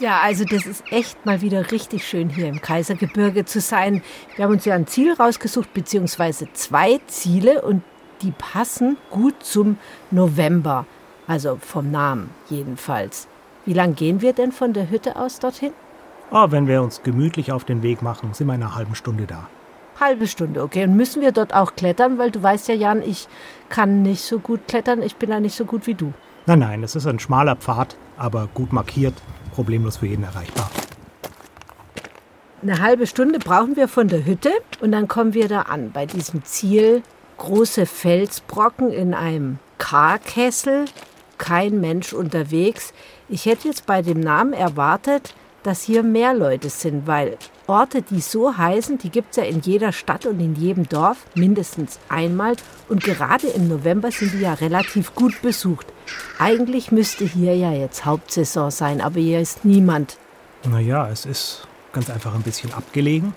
Ja, 0.00 0.20
also 0.20 0.44
das 0.44 0.66
ist 0.66 0.82
echt 0.90 1.26
mal 1.26 1.42
wieder 1.42 1.70
richtig 1.70 2.06
schön 2.06 2.30
hier 2.30 2.48
im 2.48 2.62
Kaisergebirge 2.62 3.44
zu 3.44 3.60
sein. 3.60 4.02
Wir 4.34 4.44
haben 4.44 4.52
uns 4.52 4.64
ja 4.64 4.74
ein 4.74 4.86
Ziel 4.86 5.12
rausgesucht, 5.12 5.74
beziehungsweise 5.74 6.50
zwei 6.54 7.00
Ziele 7.06 7.60
und 7.60 7.82
die 8.22 8.32
passen 8.32 8.96
gut 9.10 9.42
zum 9.42 9.78
November. 10.10 10.86
Also 11.26 11.58
vom 11.60 11.90
Namen 11.90 12.30
jedenfalls. 12.48 13.28
Wie 13.66 13.74
lange 13.74 13.92
gehen 13.92 14.22
wir 14.22 14.32
denn 14.32 14.52
von 14.52 14.72
der 14.72 14.90
Hütte 14.90 15.16
aus 15.16 15.38
dorthin? 15.38 15.72
Oh, 16.30 16.46
wenn 16.50 16.66
wir 16.66 16.82
uns 16.82 17.02
gemütlich 17.02 17.52
auf 17.52 17.64
den 17.64 17.82
Weg 17.82 18.02
machen, 18.02 18.32
sind 18.32 18.46
wir 18.46 18.54
in 18.54 18.62
einer 18.62 18.74
halben 18.74 18.94
Stunde 18.94 19.26
da. 19.26 19.48
Halbe 19.98 20.26
Stunde, 20.26 20.62
okay. 20.62 20.84
Und 20.84 20.96
müssen 20.96 21.20
wir 21.20 21.32
dort 21.32 21.52
auch 21.54 21.74
klettern? 21.74 22.16
Weil 22.16 22.30
du 22.30 22.42
weißt 22.42 22.68
ja, 22.68 22.74
Jan, 22.74 23.02
ich 23.02 23.28
kann 23.68 24.02
nicht 24.02 24.22
so 24.22 24.38
gut 24.38 24.66
klettern. 24.66 25.02
Ich 25.02 25.16
bin 25.16 25.28
da 25.28 25.40
nicht 25.40 25.54
so 25.54 25.66
gut 25.66 25.86
wie 25.86 25.94
du. 25.94 26.14
Nein, 26.46 26.58
nein, 26.58 26.82
es 26.82 26.96
ist 26.96 27.06
ein 27.06 27.18
schmaler 27.18 27.56
Pfad, 27.56 27.96
aber 28.16 28.48
gut 28.54 28.72
markiert 28.72 29.14
problemlos 29.52 29.98
für 29.98 30.06
jeden 30.06 30.24
erreichbar. 30.24 30.70
Eine 32.62 32.80
halbe 32.80 33.06
Stunde 33.06 33.38
brauchen 33.38 33.76
wir 33.76 33.88
von 33.88 34.08
der 34.08 34.24
Hütte 34.24 34.50
und 34.80 34.92
dann 34.92 35.08
kommen 35.08 35.34
wir 35.34 35.48
da 35.48 35.62
an 35.62 35.92
bei 35.92 36.06
diesem 36.06 36.44
Ziel. 36.44 37.02
Große 37.38 37.86
Felsbrocken 37.86 38.92
in 38.92 39.14
einem 39.14 39.58
Karkessel, 39.78 40.84
kein 41.38 41.80
Mensch 41.80 42.12
unterwegs. 42.12 42.92
Ich 43.30 43.46
hätte 43.46 43.68
jetzt 43.68 43.86
bei 43.86 44.02
dem 44.02 44.20
Namen 44.20 44.52
erwartet, 44.52 45.34
dass 45.62 45.82
hier 45.82 46.02
mehr 46.02 46.34
Leute 46.34 46.70
sind, 46.70 47.06
weil 47.06 47.36
Orte, 47.66 48.02
die 48.02 48.20
so 48.20 48.56
heißen, 48.56 48.98
die 48.98 49.10
gibt 49.10 49.30
es 49.30 49.36
ja 49.36 49.44
in 49.44 49.60
jeder 49.60 49.92
Stadt 49.92 50.26
und 50.26 50.40
in 50.40 50.54
jedem 50.54 50.88
Dorf 50.88 51.18
mindestens 51.34 51.98
einmal. 52.08 52.56
Und 52.88 53.04
gerade 53.04 53.46
im 53.48 53.68
November 53.68 54.10
sind 54.10 54.32
die 54.32 54.40
ja 54.40 54.54
relativ 54.54 55.14
gut 55.14 55.40
besucht. 55.42 55.86
Eigentlich 56.38 56.90
müsste 56.90 57.24
hier 57.24 57.54
ja 57.56 57.72
jetzt 57.72 58.04
Hauptsaison 58.04 58.70
sein, 58.70 59.00
aber 59.00 59.20
hier 59.20 59.40
ist 59.40 59.64
niemand. 59.64 60.18
Naja, 60.64 61.08
es 61.10 61.26
ist 61.26 61.68
ganz 61.92 62.10
einfach 62.10 62.34
ein 62.34 62.42
bisschen 62.42 62.72
abgelegen. 62.72 63.34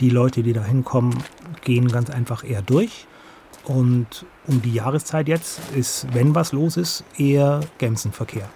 Die 0.00 0.10
Leute, 0.10 0.42
die 0.42 0.52
da 0.52 0.62
hinkommen, 0.62 1.22
gehen 1.62 1.88
ganz 1.88 2.10
einfach 2.10 2.44
eher 2.44 2.62
durch. 2.62 3.06
Und 3.64 4.26
um 4.46 4.62
die 4.62 4.74
Jahreszeit 4.74 5.26
jetzt 5.26 5.58
ist, 5.74 6.06
wenn 6.14 6.34
was 6.34 6.52
los 6.52 6.76
ist, 6.76 7.02
eher 7.18 7.60
Gämsenverkehr. 7.78 8.48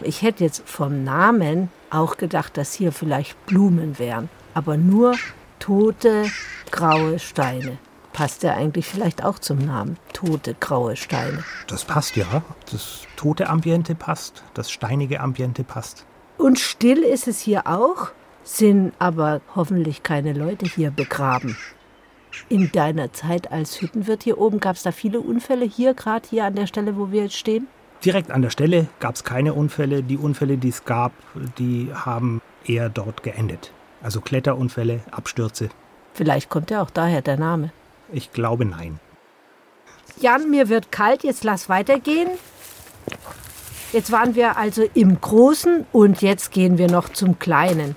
Ich 0.00 0.22
hätte 0.22 0.44
jetzt 0.44 0.68
vom 0.68 1.04
Namen 1.04 1.70
auch 1.90 2.16
gedacht, 2.16 2.56
dass 2.56 2.74
hier 2.74 2.92
vielleicht 2.92 3.46
Blumen 3.46 3.98
wären, 3.98 4.28
aber 4.54 4.76
nur 4.76 5.14
tote, 5.58 6.26
graue 6.70 7.18
Steine. 7.18 7.78
Passt 8.12 8.42
ja 8.42 8.54
eigentlich 8.54 8.86
vielleicht 8.86 9.24
auch 9.24 9.38
zum 9.38 9.58
Namen, 9.58 9.98
tote, 10.12 10.54
graue 10.58 10.96
Steine. 10.96 11.44
Das 11.66 11.84
passt 11.84 12.16
ja. 12.16 12.42
Das 12.70 13.02
tote 13.16 13.48
Ambiente 13.48 13.94
passt, 13.94 14.42
das 14.54 14.70
steinige 14.70 15.20
Ambiente 15.20 15.64
passt. 15.64 16.06
Und 16.38 16.58
still 16.58 17.02
ist 17.02 17.28
es 17.28 17.40
hier 17.40 17.66
auch, 17.66 18.08
sind 18.42 18.92
aber 18.98 19.40
hoffentlich 19.54 20.02
keine 20.02 20.32
Leute 20.32 20.66
hier 20.66 20.90
begraben. 20.90 21.56
In 22.48 22.70
deiner 22.70 23.12
Zeit 23.12 23.50
als 23.50 23.80
Hüttenwirt 23.80 24.22
hier 24.22 24.38
oben 24.38 24.60
gab 24.60 24.76
es 24.76 24.82
da 24.82 24.92
viele 24.92 25.20
Unfälle 25.20 25.64
hier, 25.64 25.94
gerade 25.94 26.28
hier 26.28 26.44
an 26.44 26.54
der 26.54 26.66
Stelle, 26.66 26.96
wo 26.96 27.10
wir 27.10 27.24
jetzt 27.24 27.36
stehen? 27.36 27.66
Direkt 28.04 28.30
an 28.30 28.42
der 28.42 28.50
Stelle 28.50 28.86
gab 29.00 29.14
es 29.14 29.24
keine 29.24 29.54
Unfälle. 29.54 30.02
Die 30.02 30.16
Unfälle, 30.16 30.58
die 30.58 30.68
es 30.68 30.84
gab, 30.84 31.12
die 31.58 31.90
haben 31.92 32.40
eher 32.64 32.88
dort 32.88 33.22
geendet. 33.22 33.72
Also 34.02 34.20
Kletterunfälle, 34.20 35.00
Abstürze. 35.10 35.70
Vielleicht 36.12 36.48
kommt 36.48 36.70
ja 36.70 36.82
auch 36.82 36.90
daher 36.90 37.22
der 37.22 37.36
Name. 37.36 37.72
Ich 38.12 38.32
glaube 38.32 38.64
nein. 38.64 39.00
Jan, 40.20 40.50
mir 40.50 40.68
wird 40.68 40.92
kalt, 40.92 41.24
jetzt 41.24 41.44
lass 41.44 41.68
weitergehen. 41.68 42.28
Jetzt 43.92 44.12
waren 44.12 44.34
wir 44.34 44.56
also 44.56 44.84
im 44.94 45.20
Großen 45.20 45.86
und 45.92 46.22
jetzt 46.22 46.52
gehen 46.52 46.78
wir 46.78 46.90
noch 46.90 47.08
zum 47.08 47.38
Kleinen. 47.38 47.96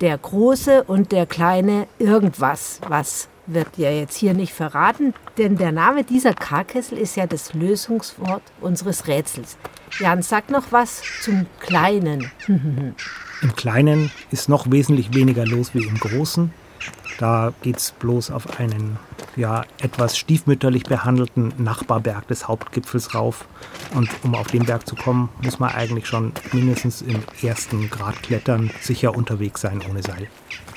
Der 0.00 0.18
Große 0.18 0.84
und 0.84 1.12
der 1.12 1.26
Kleine 1.26 1.86
irgendwas. 1.98 2.80
Was 2.88 3.28
wird 3.54 3.76
ja 3.76 3.90
jetzt 3.90 4.16
hier 4.16 4.34
nicht 4.34 4.52
verraten, 4.52 5.14
denn 5.38 5.56
der 5.56 5.72
Name 5.72 6.04
dieser 6.04 6.34
Karkessel 6.34 6.98
ist 6.98 7.16
ja 7.16 7.26
das 7.26 7.54
Lösungswort 7.54 8.42
unseres 8.60 9.06
Rätsels. 9.06 9.56
Jan, 9.98 10.22
sag 10.22 10.50
noch 10.50 10.70
was 10.70 11.02
zum 11.22 11.46
Kleinen. 11.60 12.30
Im 13.42 13.56
Kleinen 13.56 14.10
ist 14.30 14.48
noch 14.48 14.70
wesentlich 14.70 15.14
weniger 15.14 15.44
los 15.44 15.74
wie 15.74 15.84
im 15.84 15.98
Großen. 15.98 16.52
Da 17.18 17.52
geht 17.62 17.78
es 17.78 17.90
bloß 17.90 18.30
auf 18.30 18.60
einen 18.60 18.98
ja, 19.36 19.64
etwas 19.80 20.16
stiefmütterlich 20.16 20.84
behandelten 20.84 21.52
Nachbarberg 21.58 22.28
des 22.28 22.48
Hauptgipfels 22.48 23.14
rauf. 23.14 23.46
Und 23.94 24.10
um 24.22 24.34
auf 24.34 24.48
den 24.48 24.64
Berg 24.64 24.86
zu 24.86 24.94
kommen, 24.94 25.28
muss 25.42 25.58
man 25.58 25.70
eigentlich 25.70 26.06
schon 26.06 26.32
mindestens 26.52 27.02
im 27.02 27.22
ersten 27.42 27.90
Grad 27.90 28.22
klettern, 28.22 28.70
sicher 28.80 29.14
unterwegs 29.14 29.60
sein 29.60 29.80
ohne 29.88 30.02
Seil. 30.02 30.28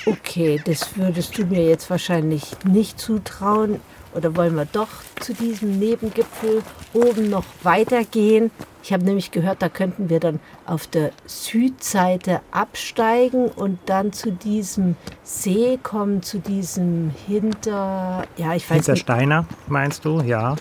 Okay, 0.05 0.61
das 0.63 0.97
würdest 0.97 1.37
du 1.37 1.45
mir 1.45 1.67
jetzt 1.67 1.89
wahrscheinlich 1.89 2.55
nicht 2.63 2.99
zutrauen. 2.99 3.79
Oder 4.15 4.35
wollen 4.35 4.55
wir 4.55 4.65
doch 4.65 4.87
zu 5.19 5.33
diesem 5.33 5.77
Nebengipfel 5.77 6.63
oben 6.93 7.29
noch 7.29 7.43
weitergehen? 7.63 8.49
Ich 8.81 8.93
habe 8.93 9.03
nämlich 9.03 9.31
gehört, 9.31 9.61
da 9.61 9.67
könnten 9.67 10.09
wir 10.09 10.19
dann 10.19 10.39
auf 10.65 10.87
der 10.87 11.11
Südseite 11.25 12.41
absteigen 12.51 13.47
und 13.47 13.79
dann 13.87 14.13
zu 14.13 14.31
diesem 14.31 14.95
See 15.23 15.77
kommen, 15.81 16.21
zu 16.21 16.39
diesem 16.39 17.11
Hinter... 17.27 18.25
Ja, 18.37 18.53
ich 18.55 18.69
weiß 18.69 18.77
Hintersteiner, 18.77 19.41
nicht. 19.41 19.69
meinst 19.69 20.05
du? 20.05 20.21
Ja. 20.21 20.55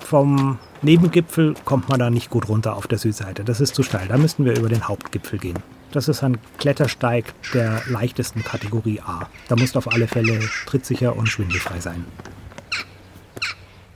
Vom 0.00 0.58
Nebengipfel 0.82 1.54
kommt 1.64 1.88
man 1.88 1.98
da 1.98 2.10
nicht 2.10 2.28
gut 2.28 2.48
runter 2.48 2.76
auf 2.76 2.86
der 2.86 2.98
Südseite. 2.98 3.44
Das 3.44 3.60
ist 3.60 3.74
zu 3.74 3.82
steil. 3.82 4.08
Da 4.08 4.18
müssten 4.18 4.44
wir 4.44 4.58
über 4.58 4.68
den 4.68 4.86
Hauptgipfel 4.86 5.38
gehen. 5.38 5.58
Das 5.92 6.08
ist 6.08 6.22
ein 6.24 6.38
Klettersteig 6.58 7.32
der 7.54 7.82
leichtesten 7.88 8.42
Kategorie 8.42 9.00
A. 9.00 9.28
Da 9.48 9.56
muss 9.56 9.76
auf 9.76 9.90
alle 9.92 10.08
Fälle 10.08 10.40
trittsicher 10.66 11.16
und 11.16 11.28
schwindelfrei 11.28 11.78
sein. 11.78 12.04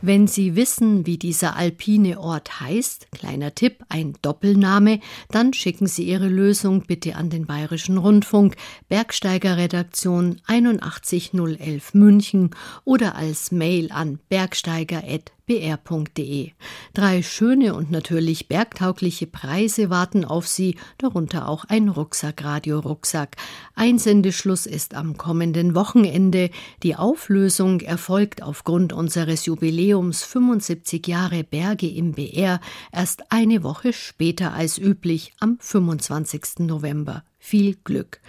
Wenn 0.01 0.29
Sie 0.29 0.55
wissen, 0.55 1.07
wie 1.07 1.19
dieser 1.19 1.57
alpine 1.57 2.21
Ort 2.21 2.61
heißt, 2.61 3.11
kleiner 3.11 3.55
Tipp, 3.57 3.85
ein 3.89 4.15
Doppelname, 4.23 5.01
dann 5.31 5.53
schicken 5.53 5.89
Sie 5.89 6.05
Ihre 6.05 6.29
Lösung 6.29 6.83
bitte 6.83 7.17
an 7.17 7.31
den 7.31 7.47
Bayerischen 7.47 7.99
Rundfunk, 7.99 8.57
Bergsteigerredaktion 8.89 10.41
81011 10.47 11.95
München 11.95 12.51
oder 12.85 13.17
als 13.17 13.51
Mail 13.51 13.91
an 13.91 14.21
bergsteiger@ 14.29 15.03
br.de. 15.49 16.53
Drei 16.93 17.23
schöne 17.23 17.75
und 17.75 17.91
natürlich 17.91 18.49
bergtaugliche 18.49 19.27
Preise 19.27 19.91
warten 19.91 20.25
auf 20.25 20.47
Sie, 20.47 20.77
darunter 20.99 21.49
auch 21.49 21.65
ein 21.65 21.89
Rucksack-Radio-Rucksack. 21.89 23.37
Einsendeschluss 23.75 24.67
ist 24.67 24.95
am 24.95 25.17
kommenden 25.17 25.75
Wochenende. 25.75 26.51
Die 26.83 26.95
Auflösung 26.95 27.81
erfolgt 27.81 28.43
aufgrund 28.43 28.93
unseres 28.93 29.47
Jubiläums 29.47 30.23
75 30.23 31.07
Jahre 31.09 31.43
Berge 31.43 31.89
im 31.89 32.13
BR 32.13 32.61
erst 32.93 33.33
eine 33.33 33.63
Woche 33.65 33.93
später 33.95 34.53
als 34.53 34.79
üblich 34.79 35.33
am 35.41 35.57
25. 35.59 36.59
November. 36.61 37.25
Viel 37.39 37.75
Glück. 37.83 38.21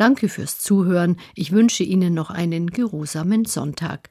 Danke 0.00 0.30
fürs 0.30 0.58
Zuhören. 0.58 1.18
Ich 1.34 1.52
wünsche 1.52 1.84
Ihnen 1.84 2.14
noch 2.14 2.30
einen 2.30 2.68
geruhsamen 2.68 3.44
Sonntag. 3.44 4.08